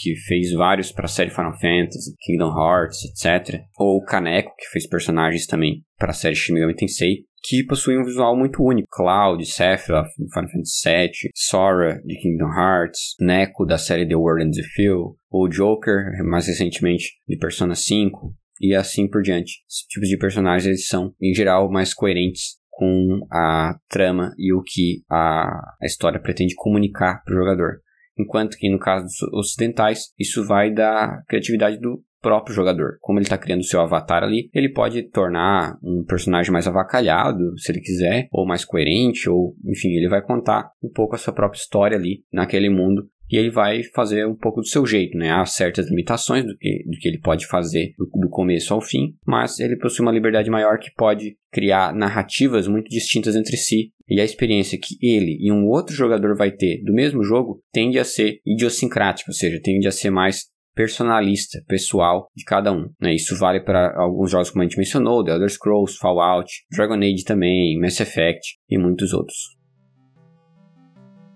que 0.00 0.14
fez 0.26 0.52
vários 0.52 0.92
para 0.92 1.04
a 1.04 1.08
série 1.08 1.30
Final 1.30 1.52
Fantasy, 1.52 2.14
Kingdom 2.20 2.52
Hearts, 2.56 2.98
etc. 3.04 3.62
Ou 3.76 4.02
Kaneko, 4.04 4.54
que 4.56 4.66
fez 4.66 4.88
personagens 4.88 5.46
também 5.46 5.84
para 5.98 6.10
a 6.10 6.14
série 6.14 6.34
Shin 6.34 6.54
Megami 6.54 6.74
Tensei, 6.74 7.24
que 7.42 7.64
possuem 7.64 8.00
um 8.00 8.04
visual 8.04 8.36
muito 8.36 8.62
único. 8.62 8.88
Cloud, 8.90 9.44
Sephiroth, 9.44 10.08
Final 10.32 10.50
Fantasy 10.50 10.88
VII, 10.88 11.30
Sora, 11.34 12.00
de 12.04 12.16
Kingdom 12.20 12.48
Hearts, 12.48 13.16
Neko, 13.20 13.66
da 13.66 13.78
série 13.78 14.06
The 14.06 14.16
World 14.16 14.44
and 14.44 14.50
the 14.52 14.62
Field, 14.74 15.16
ou 15.30 15.48
Joker, 15.48 16.12
mais 16.24 16.46
recentemente, 16.46 17.14
de 17.26 17.36
Persona 17.36 17.74
5, 17.74 18.34
e 18.60 18.74
assim 18.74 19.08
por 19.08 19.22
diante. 19.22 19.62
Esses 19.68 19.86
tipos 19.88 20.08
de 20.08 20.18
personagens 20.18 20.66
eles 20.66 20.86
são, 20.86 21.14
em 21.20 21.34
geral, 21.34 21.70
mais 21.70 21.94
coerentes 21.94 22.59
com 22.80 23.26
a 23.30 23.78
trama 23.90 24.32
e 24.38 24.54
o 24.54 24.62
que 24.62 25.02
a, 25.10 25.74
a 25.82 25.84
história 25.84 26.18
pretende 26.18 26.54
comunicar 26.54 27.22
para 27.22 27.34
o 27.34 27.36
jogador. 27.36 27.82
Enquanto 28.18 28.56
que 28.56 28.70
no 28.70 28.78
caso 28.78 29.04
dos 29.04 29.22
ocidentais, 29.34 30.14
isso 30.18 30.46
vai 30.46 30.72
da 30.72 31.22
criatividade 31.28 31.78
do 31.78 32.02
próprio 32.22 32.54
jogador. 32.54 32.96
Como 33.02 33.18
ele 33.18 33.26
está 33.26 33.36
criando 33.36 33.64
seu 33.64 33.82
avatar 33.82 34.22
ali, 34.22 34.48
ele 34.54 34.70
pode 34.70 35.02
tornar 35.10 35.78
um 35.82 36.02
personagem 36.06 36.50
mais 36.50 36.66
avacalhado, 36.66 37.58
se 37.58 37.70
ele 37.70 37.80
quiser, 37.80 38.28
ou 38.32 38.46
mais 38.46 38.64
coerente, 38.64 39.28
ou 39.28 39.54
enfim, 39.62 39.90
ele 39.90 40.08
vai 40.08 40.22
contar 40.22 40.70
um 40.82 40.90
pouco 40.90 41.14
a 41.14 41.18
sua 41.18 41.34
própria 41.34 41.58
história 41.58 41.98
ali 41.98 42.24
naquele 42.32 42.70
mundo 42.70 43.10
e 43.30 43.36
ele 43.36 43.50
vai 43.50 43.82
fazer 43.94 44.26
um 44.26 44.34
pouco 44.34 44.60
do 44.60 44.66
seu 44.66 44.84
jeito, 44.84 45.16
né? 45.16 45.30
Há 45.30 45.46
certas 45.46 45.88
limitações 45.88 46.44
do 46.44 46.56
que, 46.56 46.84
do 46.86 46.98
que 46.98 47.08
ele 47.08 47.18
pode 47.18 47.46
fazer 47.46 47.94
do, 47.96 48.06
do 48.06 48.28
começo 48.28 48.74
ao 48.74 48.80
fim, 48.80 49.14
mas 49.26 49.60
ele 49.60 49.76
possui 49.76 50.02
uma 50.02 50.12
liberdade 50.12 50.50
maior 50.50 50.78
que 50.78 50.90
pode 50.96 51.36
criar 51.52 51.94
narrativas 51.94 52.66
muito 52.66 52.88
distintas 52.88 53.36
entre 53.36 53.56
si 53.56 53.92
e 54.08 54.20
a 54.20 54.24
experiência 54.24 54.78
que 54.78 54.96
ele 55.00 55.38
e 55.40 55.52
um 55.52 55.66
outro 55.66 55.94
jogador 55.94 56.36
vai 56.36 56.50
ter 56.50 56.82
do 56.84 56.92
mesmo 56.92 57.22
jogo 57.22 57.62
tende 57.72 57.98
a 57.98 58.04
ser 58.04 58.40
idiosincrática, 58.44 59.30
ou 59.30 59.34
seja, 59.34 59.60
tende 59.62 59.86
a 59.86 59.92
ser 59.92 60.10
mais 60.10 60.50
personalista, 60.74 61.62
pessoal 61.66 62.28
de 62.34 62.44
cada 62.44 62.72
um. 62.72 62.88
Né? 63.00 63.14
Isso 63.14 63.36
vale 63.36 63.60
para 63.60 63.94
alguns 64.00 64.30
jogos 64.30 64.50
como 64.50 64.62
a 64.62 64.64
gente 64.64 64.78
mencionou, 64.78 65.22
The 65.22 65.32
Elder 65.32 65.50
Scrolls, 65.50 65.96
Fallout, 65.98 66.50
Dragon 66.70 66.94
Age 66.94 67.24
também, 67.24 67.78
Mass 67.78 68.00
Effect 68.00 68.56
e 68.68 68.78
muitos 68.78 69.12
outros. 69.12 69.59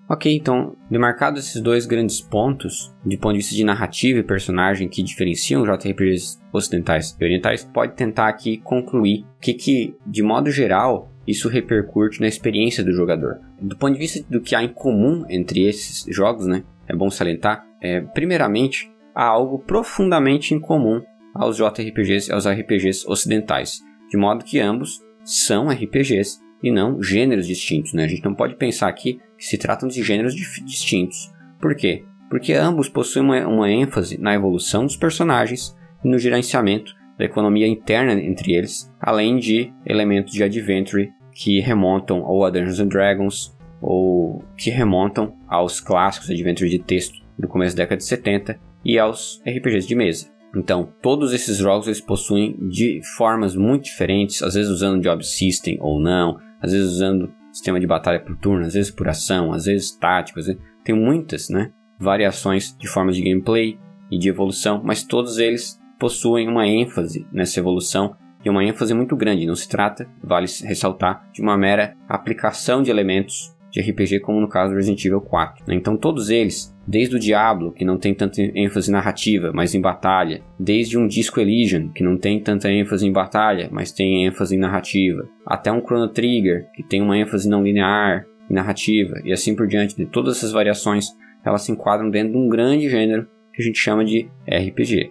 Ok, 0.07 0.35
então, 0.37 0.77
demarcados 0.91 1.47
esses 1.47 1.63
dois 1.63 1.87
grandes 1.87 2.21
pontos, 2.21 2.95
de 3.05 3.17
ponto 3.17 3.33
de 3.33 3.39
vista 3.39 3.55
de 3.55 3.65
narrativa 3.65 4.19
e 4.19 4.23
personagem 4.23 4.87
que 4.87 5.03
diferenciam 5.03 5.63
os 5.63 5.69
JRPGs 5.69 6.39
ocidentais 6.53 7.17
e 7.19 7.25
orientais, 7.25 7.65
pode 7.65 7.95
tentar 7.95 8.29
aqui 8.29 8.59
concluir 8.59 9.25
o 9.37 9.41
que, 9.41 9.55
que, 9.55 9.97
de 10.07 10.23
modo 10.23 10.51
geral, 10.51 11.11
isso 11.27 11.49
repercute 11.49 12.21
na 12.21 12.29
experiência 12.29 12.85
do 12.85 12.93
jogador. 12.93 13.41
Do 13.59 13.79
ponto 13.79 13.95
de 13.95 13.99
vista 13.99 14.23
do 14.29 14.43
que 14.43 14.55
há 14.55 14.63
em 14.63 14.69
comum 14.69 15.25
entre 15.27 15.67
esses 15.67 16.05
jogos, 16.15 16.47
né, 16.47 16.65
é 16.87 16.95
bom 16.95 17.09
salientar, 17.09 17.67
é, 17.81 18.03
primeiramente, 18.03 18.93
há 19.15 19.25
algo 19.25 19.59
profundamente 19.59 20.53
incomum 20.53 21.01
aos 21.35 21.57
JRPGs 21.57 22.29
e 22.29 22.33
aos 22.33 22.47
RPGs 22.47 23.09
ocidentais, 23.09 23.81
de 24.11 24.19
modo 24.19 24.45
que 24.45 24.61
ambos 24.61 25.03
são 25.25 25.71
RPGs 25.71 26.44
e 26.65 26.73
não 26.73 27.03
gêneros 27.03 27.47
distintos. 27.47 27.93
Né? 27.93 28.05
A 28.05 28.09
gente 28.09 28.25
não 28.25 28.35
pode 28.35 28.57
pensar 28.57 28.89
aqui 28.89 29.21
que 29.37 29.45
se 29.45 29.59
tratam 29.59 29.87
de 29.87 30.03
gêneros 30.03 30.35
distintos. 30.35 31.31
Por 31.61 31.77
quê? 31.77 32.05
Porque 32.31 32.55
ambos 32.55 32.89
possuem 32.89 33.23
uma, 33.23 33.47
uma 33.47 33.71
ênfase 33.71 34.19
na 34.19 34.35
evolução 34.35 34.87
dos 34.87 34.97
personagens 34.97 35.77
e 36.03 36.09
no 36.09 36.19
gerenciamento 36.19 36.95
da 37.19 37.27
economia 37.27 37.69
interna 37.69 38.15
entre 38.15 38.55
eles, 38.55 38.91
além 38.99 39.37
de 39.37 39.71
elementos 39.85 40.33
de 40.33 40.43
adventure 40.43 41.13
que 41.33 41.61
remontam 41.61 42.23
ou 42.23 42.47
a 42.47 42.51
Dungeons 42.51 42.81
and 42.81 42.89
Dragons 42.89 43.55
ou 43.83 44.43
que 44.57 44.71
remontam 44.71 45.37
aos 45.47 45.81
clássicos 45.81 46.31
adventure 46.31 46.71
de 46.71 46.79
texto 46.79 47.23
do 47.39 47.47
começo 47.47 47.77
da 47.77 47.83
década 47.83 47.99
de 47.99 48.05
70 48.05 48.59
e 48.83 48.99
aos 48.99 49.43
RPGs 49.47 49.87
de 49.87 49.95
mesa. 49.95 50.35
Então, 50.57 50.89
todos 51.03 51.33
esses 51.33 51.59
jogos 51.59 51.89
eles 51.89 52.01
possuem 52.01 52.57
de 52.69 53.01
formas 53.17 53.57
muito 53.57 53.85
diferentes, 53.85 54.43
às 54.43 54.55
vezes 54.55 54.71
usando 54.71 55.03
job 55.03 55.25
system 55.25 55.77
ou 55.81 56.01
não, 56.01 56.39
às 56.65 56.73
vezes 56.73 56.93
usando 56.93 57.33
sistema 57.53 57.79
de 57.79 57.87
batalha 57.87 58.19
por 58.19 58.37
turno, 58.37 58.67
às 58.67 58.75
vezes 58.75 58.91
por 58.91 59.09
ação, 59.09 59.53
às 59.53 59.67
vezes 59.67 59.93
tático, 59.97 60.41
às 60.41 60.47
vezes... 60.47 60.61
tem 60.83 60.95
muitas, 60.95 61.49
né, 61.49 61.71
variações 61.99 62.77
de 62.77 62.89
formas 62.89 63.17
de 63.17 63.23
gameplay 63.23 63.79
e 64.11 64.19
de 64.19 64.29
evolução, 64.29 64.83
mas 64.83 65.05
todos 65.05 65.39
eles 65.39 65.79
possuem 65.99 66.49
uma 66.49 66.67
ênfase 66.67 67.27
nessa 67.33 67.61
evolução 67.61 68.17
e 68.45 68.51
uma 68.51 68.65
ênfase 68.65 68.93
muito 68.93 69.17
grande. 69.17 69.47
Não 69.47 69.55
se 69.55 69.69
trata, 69.69 70.09
vale 70.23 70.47
ressaltar, 70.65 71.29
de 71.33 71.41
uma 71.41 71.57
mera 71.57 71.97
aplicação 72.09 72.83
de 72.83 72.91
elementos 72.91 73.54
de 73.75 73.81
RPG 73.81 74.21
como 74.21 74.41
no 74.41 74.49
caso 74.49 74.73
do 74.73 74.77
Resident 74.77 75.05
Evil 75.05 75.21
4. 75.21 75.65
Né? 75.67 75.75
Então 75.75 75.97
todos 75.97 76.31
eles, 76.31 76.73
desde 76.87 77.17
o 77.17 77.19
Diablo, 77.19 77.73
que 77.73 77.85
não 77.85 77.99
tem 77.99 78.15
tanta 78.15 78.41
ênfase 78.41 78.91
narrativa, 78.91 79.51
mas 79.53 79.75
em 79.75 79.81
batalha, 79.81 80.43
desde 80.59 80.97
um 80.97 81.09
Disco 81.09 81.41
Elysium, 81.41 81.89
que 81.89 82.05
não 82.05 82.17
tem 82.17 82.41
tanta 82.41 82.71
ênfase 82.71 83.05
em 83.05 83.13
batalha, 83.13 83.69
mas 83.73 83.91
tem 83.91 84.27
ênfase 84.27 84.55
em 84.55 84.61
narrativa, 84.61 85.29
até 85.45 85.73
um 85.73 85.81
Chrono 85.85 86.09
Trigger, 86.09 86.71
que 86.73 86.85
tem 86.85 87.03
uma 87.03 87.19
ênfase 87.19 87.49
não 87.49 87.65
linear 87.65 88.25
em 88.49 88.55
narrativa, 88.55 89.21
e 89.25 89.33
assim 89.33 89.57
por 89.57 89.67
diante, 89.67 89.97
de 89.97 90.07
todas 90.07 90.37
essas 90.37 90.53
variações, 90.53 91.09
elas 91.45 91.63
se 91.63 91.73
enquadram 91.73 92.09
dentro 92.09 92.33
de 92.33 92.39
um 92.39 92.49
grande 92.49 92.89
gênero 92.89 93.27
que 93.53 93.61
a 93.61 93.65
gente 93.65 93.79
chama 93.79 94.05
de 94.05 94.31
RPG. 94.47 95.11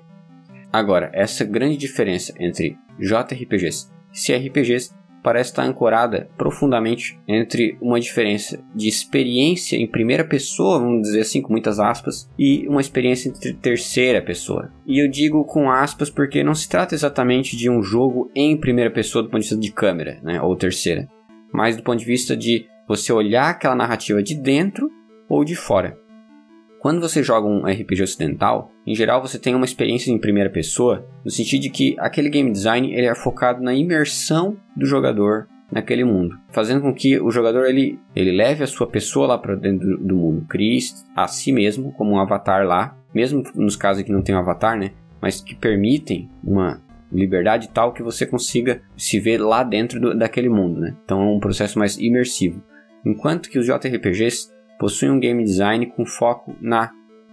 Agora, 0.71 1.12
essa 1.13 1.43
grande 1.43 1.76
diferença 1.76 2.34
entre 2.39 2.78
JRPGs 2.97 3.91
e 4.13 4.49
CRPGs 4.49 4.93
parece 5.23 5.51
estar 5.51 5.63
ancorada 5.63 6.29
profundamente 6.38 7.17
entre 7.27 7.77
uma 7.81 7.99
diferença 7.99 8.63
de 8.75 8.88
experiência 8.88 9.77
em 9.77 9.88
primeira 9.88 10.23
pessoa, 10.23 10.79
vamos 10.79 11.03
dizer 11.03 11.21
assim, 11.21 11.41
com 11.41 11.51
muitas 11.51 11.79
aspas, 11.79 12.29
e 12.38 12.67
uma 12.67 12.81
experiência 12.81 13.29
em 13.29 13.53
terceira 13.55 14.21
pessoa. 14.21 14.71
E 14.86 15.03
eu 15.03 15.09
digo 15.09 15.45
com 15.45 15.71
aspas 15.71 16.09
porque 16.09 16.43
não 16.43 16.53
se 16.53 16.67
trata 16.67 16.93
exatamente 16.93 17.55
de 17.55 17.69
um 17.69 17.81
jogo 17.81 18.29
em 18.36 18.57
primeira 18.57 18.91
pessoa 18.91 19.23
do 19.23 19.29
ponto 19.29 19.41
de 19.41 19.47
vista 19.47 19.59
de 19.59 19.71
câmera, 19.71 20.19
né, 20.21 20.41
ou 20.41 20.55
terceira, 20.55 21.07
mas 21.53 21.77
do 21.77 21.83
ponto 21.83 21.99
de 21.99 22.05
vista 22.05 22.36
de 22.36 22.67
você 22.88 23.13
olhar 23.13 23.49
aquela 23.49 23.75
narrativa 23.75 24.21
de 24.21 24.36
dentro 24.36 24.89
ou 25.29 25.43
de 25.45 25.55
fora. 25.55 25.97
Quando 26.84 27.00
você 27.00 27.24
joga 27.24 27.48
um 27.48 27.65
RPG 27.65 28.04
ocidental, 28.04 28.69
em 28.86 28.93
geral 28.93 29.22
você 29.22 29.39
tem 29.39 29.56
uma 29.56 29.63
experiência 29.63 30.12
em 30.12 30.19
primeira 30.19 30.50
pessoa, 30.50 31.08
no 31.24 31.32
sentido 31.32 31.62
de 31.62 31.69
que 31.69 31.96
aquele 31.98 32.30
game 32.30 32.52
design 32.52 32.93
ele 32.93 33.08
é 33.08 33.15
focado 33.15 33.63
na 33.63 33.74
imersão 33.74 34.58
do 34.76 34.86
jogador 34.86 35.48
naquele 35.72 36.04
mundo, 36.04 36.38
fazendo 36.50 36.82
com 36.82 36.93
que 36.93 37.17
o 37.17 37.32
jogador 37.32 37.67
ele, 37.67 37.98
ele 38.13 38.34
leve 38.34 38.65
a 38.65 38.67
sua 38.67 38.86
pessoa 38.86 39.28
lá 39.28 39.38
para 39.38 39.56
dentro 39.56 39.98
do 39.98 40.13
mundo, 40.13 40.46
crie 40.50 40.78
a 41.15 41.26
si 41.26 41.54
mesmo 41.54 41.93
como 41.93 42.12
um 42.12 42.19
avatar 42.19 42.67
lá, 42.67 42.98
mesmo 43.15 43.43
nos 43.56 43.78
casos 43.78 44.04
que 44.04 44.12
não 44.12 44.22
tem 44.22 44.36
um 44.36 44.39
avatar, 44.39 44.78
né, 44.78 44.91
mas 45.22 45.39
que 45.39 45.56
permitem 45.56 46.30
uma 46.43 46.82
liberdade 47.10 47.69
tal 47.69 47.93
que 47.93 48.04
você 48.04 48.26
consiga 48.26 48.82
se 48.98 49.22
ver 49.22 49.38
lá 49.38 49.63
dentro 49.63 50.02
do, 50.02 50.17
daquele 50.17 50.50
mundo, 50.50 50.82
né? 50.82 50.98
Então 51.06 51.22
é 51.22 51.26
um 51.26 51.39
processo 51.39 51.80
mais 51.80 51.98
imersivo. 51.98 52.62
Enquanto 53.06 53.50
que 53.50 53.58
os 53.58 53.65
JRPGs 53.65 54.52
possui 54.84 55.10
um 55.10 55.17
game 55.17 55.41
design 55.41 55.86
com 55.86 56.06
foco 56.06 56.54
na 56.60 56.91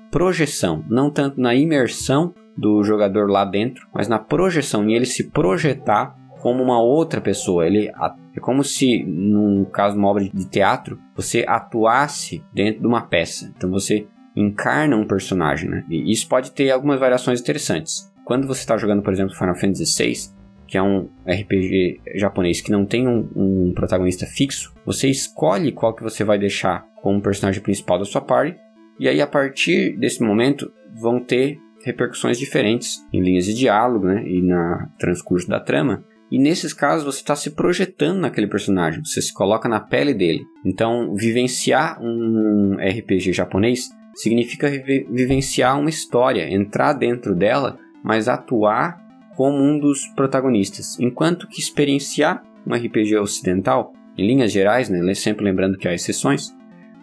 projeção, 0.08 0.84
não 0.88 1.10
tanto 1.10 1.40
na 1.40 1.52
imersão 1.52 2.32
do 2.56 2.80
jogador 2.84 3.28
lá 3.28 3.44
dentro, 3.44 3.88
mas 3.92 4.06
na 4.06 4.20
projeção, 4.20 4.88
em 4.88 4.94
ele 4.94 5.04
se 5.04 5.30
projetar 5.30 6.14
como 6.40 6.62
uma 6.62 6.80
outra 6.80 7.20
pessoa. 7.20 7.66
Ele 7.66 7.88
é 7.88 8.40
como 8.40 8.62
se, 8.62 9.02
num 9.02 9.64
caso 9.64 9.94
de 9.94 9.98
uma 9.98 10.08
obra 10.08 10.22
de 10.22 10.48
teatro, 10.48 10.96
você 11.16 11.44
atuasse 11.44 12.40
dentro 12.54 12.82
de 12.82 12.86
uma 12.86 13.02
peça. 13.02 13.52
Então 13.56 13.68
você 13.68 14.06
encarna 14.36 14.96
um 14.96 15.04
personagem, 15.04 15.68
né? 15.68 15.84
E 15.90 16.12
isso 16.12 16.28
pode 16.28 16.52
ter 16.52 16.70
algumas 16.70 17.00
variações 17.00 17.40
interessantes. 17.40 18.12
Quando 18.24 18.46
você 18.46 18.60
está 18.60 18.76
jogando, 18.76 19.02
por 19.02 19.12
exemplo, 19.12 19.34
Final 19.34 19.56
Fantasy 19.56 20.04
VI, 20.04 20.40
que 20.70 20.78
é 20.78 20.82
um 20.82 21.08
RPG 21.26 22.00
japonês 22.14 22.60
que 22.60 22.70
não 22.70 22.86
tem 22.86 23.08
um, 23.08 23.28
um, 23.34 23.72
protagonista 23.74 24.24
fixo, 24.24 24.72
você 24.86 25.08
escolhe 25.08 25.72
qual 25.72 25.92
que 25.92 26.02
você 26.02 26.22
vai 26.22 26.38
deixar 26.38 26.86
como 27.02 27.22
personagem 27.22 27.62
principal 27.62 27.98
da 27.98 28.04
sua 28.04 28.20
party, 28.20 28.56
e 28.98 29.08
aí 29.08 29.20
a 29.20 29.26
partir 29.26 29.96
desse 29.98 30.22
momento 30.22 30.70
vão 31.00 31.20
ter 31.20 31.58
repercussões 31.84 32.38
diferentes 32.38 32.98
em 33.12 33.20
linhas 33.20 33.46
de 33.46 33.54
diálogo 33.54 34.06
né, 34.06 34.22
e 34.26 34.42
no 34.42 34.88
transcurso 34.98 35.48
da 35.48 35.58
trama. 35.58 36.04
E 36.30 36.38
nesses 36.38 36.72
casos 36.72 37.04
você 37.04 37.20
está 37.20 37.34
se 37.34 37.50
projetando 37.50 38.20
naquele 38.20 38.46
personagem, 38.46 39.04
você 39.04 39.20
se 39.20 39.32
coloca 39.32 39.68
na 39.68 39.80
pele 39.80 40.14
dele. 40.14 40.44
Então, 40.64 41.14
vivenciar 41.14 41.98
um 42.00 42.76
RPG 42.76 43.32
japonês 43.32 43.88
significa 44.14 44.68
vivenciar 44.68 45.78
uma 45.78 45.90
história, 45.90 46.52
entrar 46.52 46.92
dentro 46.92 47.34
dela, 47.34 47.78
mas 48.04 48.28
atuar 48.28 49.00
como 49.36 49.56
um 49.56 49.78
dos 49.78 50.06
protagonistas, 50.08 50.98
enquanto 51.00 51.48
que 51.48 51.60
experienciar 51.60 52.42
um 52.66 52.74
RPG 52.74 53.16
ocidental, 53.16 53.92
em 54.16 54.26
linhas 54.26 54.52
gerais, 54.52 54.90
né, 54.90 55.14
sempre 55.14 55.44
lembrando 55.44 55.78
que 55.78 55.88
há 55.88 55.94
exceções, 55.94 56.54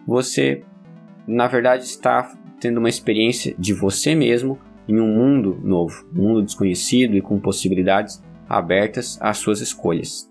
você 0.08 0.62
na 1.26 1.46
verdade 1.46 1.84
está 1.84 2.34
tendo 2.58 2.78
uma 2.78 2.88
experiência 2.88 3.54
de 3.58 3.74
você 3.74 4.14
mesmo 4.14 4.58
em 4.88 4.98
um 4.98 5.06
mundo 5.06 5.60
novo, 5.62 6.08
um 6.16 6.22
mundo 6.22 6.42
desconhecido 6.42 7.14
e 7.14 7.20
com 7.20 7.38
possibilidades 7.38 8.24
abertas 8.48 9.18
às 9.20 9.36
suas 9.36 9.60
escolhas. 9.60 10.26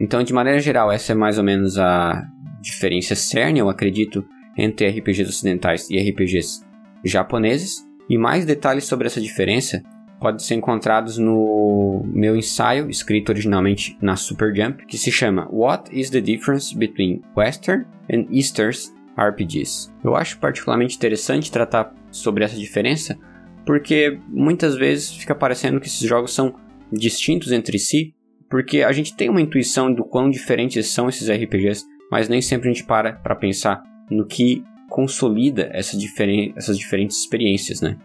Então, 0.00 0.24
de 0.24 0.32
maneira 0.32 0.58
geral, 0.58 0.90
essa 0.90 1.12
é 1.12 1.14
mais 1.14 1.38
ou 1.38 1.44
menos 1.44 1.78
a 1.78 2.28
diferença 2.60 3.14
cerne, 3.14 3.60
eu 3.60 3.68
acredito, 3.68 4.26
entre 4.58 4.88
RPGs 4.88 5.30
ocidentais 5.30 5.88
e 5.88 5.96
RPGs 5.96 6.66
japoneses, 7.04 7.88
e 8.10 8.18
mais 8.18 8.44
detalhes 8.44 8.84
sobre 8.84 9.06
essa 9.06 9.20
diferença 9.20 9.80
podem 10.20 10.38
ser 10.38 10.54
encontrados 10.54 11.18
no 11.18 12.02
meu 12.06 12.36
ensaio, 12.36 12.88
escrito 12.88 13.30
originalmente 13.30 13.96
na 14.00 14.16
Superjump, 14.16 14.86
que 14.86 14.96
se 14.96 15.10
chama 15.10 15.48
What 15.50 15.90
is 15.92 16.10
the 16.10 16.20
Difference 16.20 16.76
Between 16.76 17.22
Western 17.36 17.84
and 18.10 18.26
Eastern 18.30 18.72
RPGs? 19.16 19.92
Eu 20.02 20.16
acho 20.16 20.38
particularmente 20.38 20.96
interessante 20.96 21.50
tratar 21.50 21.94
sobre 22.10 22.44
essa 22.44 22.56
diferença, 22.56 23.18
porque 23.66 24.18
muitas 24.28 24.76
vezes 24.76 25.14
fica 25.14 25.34
parecendo 25.34 25.80
que 25.80 25.86
esses 25.86 26.08
jogos 26.08 26.34
são 26.34 26.54
distintos 26.92 27.52
entre 27.52 27.78
si, 27.78 28.14
porque 28.48 28.82
a 28.82 28.92
gente 28.92 29.16
tem 29.16 29.28
uma 29.28 29.40
intuição 29.40 29.92
do 29.92 30.04
quão 30.04 30.30
diferentes 30.30 30.86
são 30.86 31.08
esses 31.08 31.28
RPGs, 31.28 31.84
mas 32.10 32.28
nem 32.28 32.40
sempre 32.40 32.68
a 32.68 32.72
gente 32.72 32.84
para 32.84 33.14
para 33.14 33.34
pensar 33.34 33.82
no 34.10 34.26
que 34.26 34.62
consolida 34.88 35.70
essa 35.72 35.96
diferen 35.96 36.52
essas 36.56 36.78
diferentes 36.78 37.18
experiências, 37.18 37.80
né? 37.80 37.96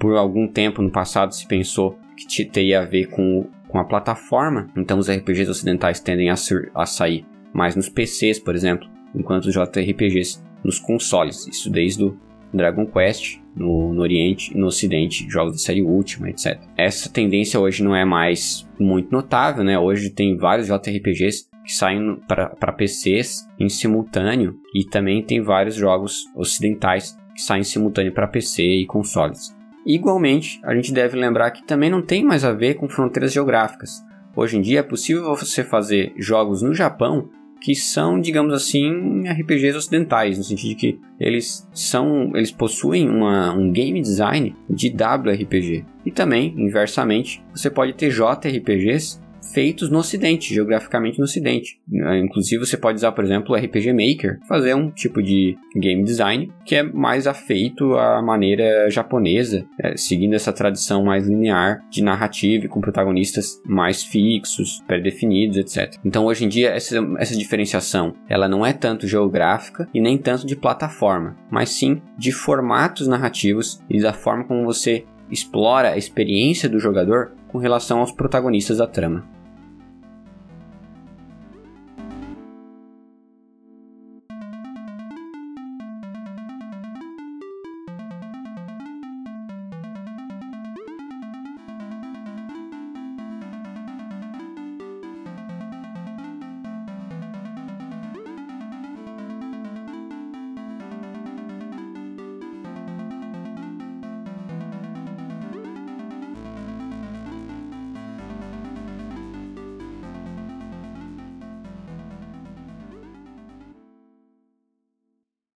Por 0.00 0.16
algum 0.16 0.48
tempo 0.48 0.80
no 0.80 0.90
passado 0.90 1.34
se 1.34 1.46
pensou 1.46 1.96
que 2.16 2.44
teria 2.46 2.80
a 2.80 2.84
ver 2.86 3.06
com, 3.08 3.46
com 3.68 3.78
a 3.78 3.84
plataforma, 3.84 4.68
então 4.74 4.98
os 4.98 5.10
RPGs 5.10 5.50
ocidentais 5.50 6.00
tendem 6.00 6.30
a, 6.30 6.34
a 6.74 6.86
sair 6.86 7.26
mais 7.52 7.76
nos 7.76 7.88
PCs, 7.88 8.38
por 8.38 8.54
exemplo, 8.54 8.88
enquanto 9.14 9.44
os 9.44 9.54
JRPGs 9.54 10.42
nos 10.64 10.78
consoles, 10.78 11.46
isso 11.46 11.70
desde 11.70 12.04
o 12.04 12.18
Dragon 12.52 12.86
Quest 12.86 13.38
no, 13.54 13.92
no 13.92 14.00
Oriente 14.00 14.52
e 14.54 14.58
no 14.58 14.66
Ocidente, 14.66 15.28
jogos 15.28 15.52
da 15.52 15.58
série 15.58 15.82
Última, 15.82 16.30
etc. 16.30 16.58
Essa 16.76 17.10
tendência 17.10 17.60
hoje 17.60 17.82
não 17.82 17.94
é 17.94 18.04
mais 18.04 18.66
muito 18.78 19.12
notável, 19.12 19.62
né? 19.62 19.78
Hoje 19.78 20.10
tem 20.10 20.36
vários 20.36 20.66
JRPGs 20.66 21.48
que 21.64 21.72
saem 21.72 22.16
para 22.26 22.72
PCs 22.72 23.46
em 23.58 23.68
simultâneo 23.68 24.58
e 24.74 24.84
também 24.84 25.22
tem 25.22 25.42
vários 25.42 25.74
jogos 25.74 26.24
ocidentais 26.34 27.16
que 27.34 27.42
saem 27.42 27.60
em 27.60 27.64
simultâneo 27.64 28.12
para 28.12 28.26
PC 28.26 28.62
e 28.62 28.86
consoles. 28.86 29.54
Igualmente, 29.86 30.60
a 30.62 30.74
gente 30.74 30.92
deve 30.92 31.16
lembrar 31.18 31.50
que 31.50 31.64
também 31.64 31.90
não 31.90 32.02
tem 32.02 32.24
mais 32.24 32.44
a 32.44 32.52
ver 32.52 32.74
com 32.74 32.88
fronteiras 32.88 33.32
geográficas. 33.32 34.02
Hoje 34.36 34.56
em 34.56 34.60
dia 34.60 34.80
é 34.80 34.82
possível 34.82 35.34
você 35.34 35.64
fazer 35.64 36.12
jogos 36.16 36.62
no 36.62 36.74
Japão 36.74 37.28
que 37.60 37.74
são, 37.74 38.18
digamos 38.18 38.54
assim, 38.54 39.28
RPGs 39.28 39.76
ocidentais, 39.76 40.38
no 40.38 40.44
sentido 40.44 40.70
de 40.70 40.74
que 40.74 40.98
eles 41.18 41.68
são, 41.74 42.32
eles 42.34 42.50
possuem 42.50 43.08
uma, 43.08 43.52
um 43.52 43.70
game 43.70 44.00
design 44.00 44.56
de 44.68 44.88
WRPG. 44.88 45.84
E 46.06 46.10
também, 46.10 46.54
inversamente, 46.56 47.42
você 47.54 47.68
pode 47.68 47.92
ter 47.92 48.10
JRPGs 48.10 49.20
feitos 49.52 49.90
no 49.90 49.98
Ocidente, 49.98 50.54
geograficamente 50.54 51.18
no 51.18 51.24
Ocidente. 51.24 51.78
Ah, 52.04 52.16
inclusive, 52.16 52.64
você 52.64 52.76
pode 52.76 52.96
usar, 52.96 53.12
por 53.12 53.24
exemplo, 53.24 53.54
o 53.54 53.58
RPG 53.58 53.92
Maker, 53.92 54.38
fazer 54.48 54.74
um 54.74 54.90
tipo 54.90 55.22
de 55.22 55.56
game 55.76 56.04
design 56.04 56.52
que 56.64 56.76
é 56.76 56.82
mais 56.82 57.26
afeito 57.26 57.94
à 57.94 58.22
maneira 58.22 58.88
japonesa, 58.90 59.66
é, 59.78 59.96
seguindo 59.96 60.34
essa 60.34 60.52
tradição 60.52 61.04
mais 61.04 61.26
linear 61.26 61.84
de 61.90 62.02
narrativa 62.02 62.64
e 62.64 62.68
com 62.68 62.80
protagonistas 62.80 63.60
mais 63.66 64.02
fixos, 64.02 64.82
pré-definidos, 64.86 65.56
etc. 65.56 65.94
Então, 66.04 66.26
hoje 66.26 66.44
em 66.44 66.48
dia, 66.48 66.70
essa, 66.70 66.96
essa 67.18 67.36
diferenciação 67.36 68.14
ela 68.28 68.48
não 68.48 68.64
é 68.64 68.72
tanto 68.72 69.06
geográfica 69.06 69.88
e 69.92 70.00
nem 70.00 70.16
tanto 70.16 70.46
de 70.46 70.56
plataforma, 70.56 71.36
mas 71.50 71.70
sim 71.70 72.00
de 72.16 72.32
formatos 72.32 73.08
narrativos 73.08 73.80
e 73.88 74.00
da 74.00 74.12
forma 74.12 74.44
como 74.44 74.64
você 74.64 75.04
explora 75.30 75.90
a 75.90 75.96
experiência 75.96 76.68
do 76.68 76.78
jogador 76.78 77.32
com 77.48 77.58
relação 77.58 78.00
aos 78.00 78.12
protagonistas 78.12 78.78
da 78.78 78.86
trama. 78.86 79.24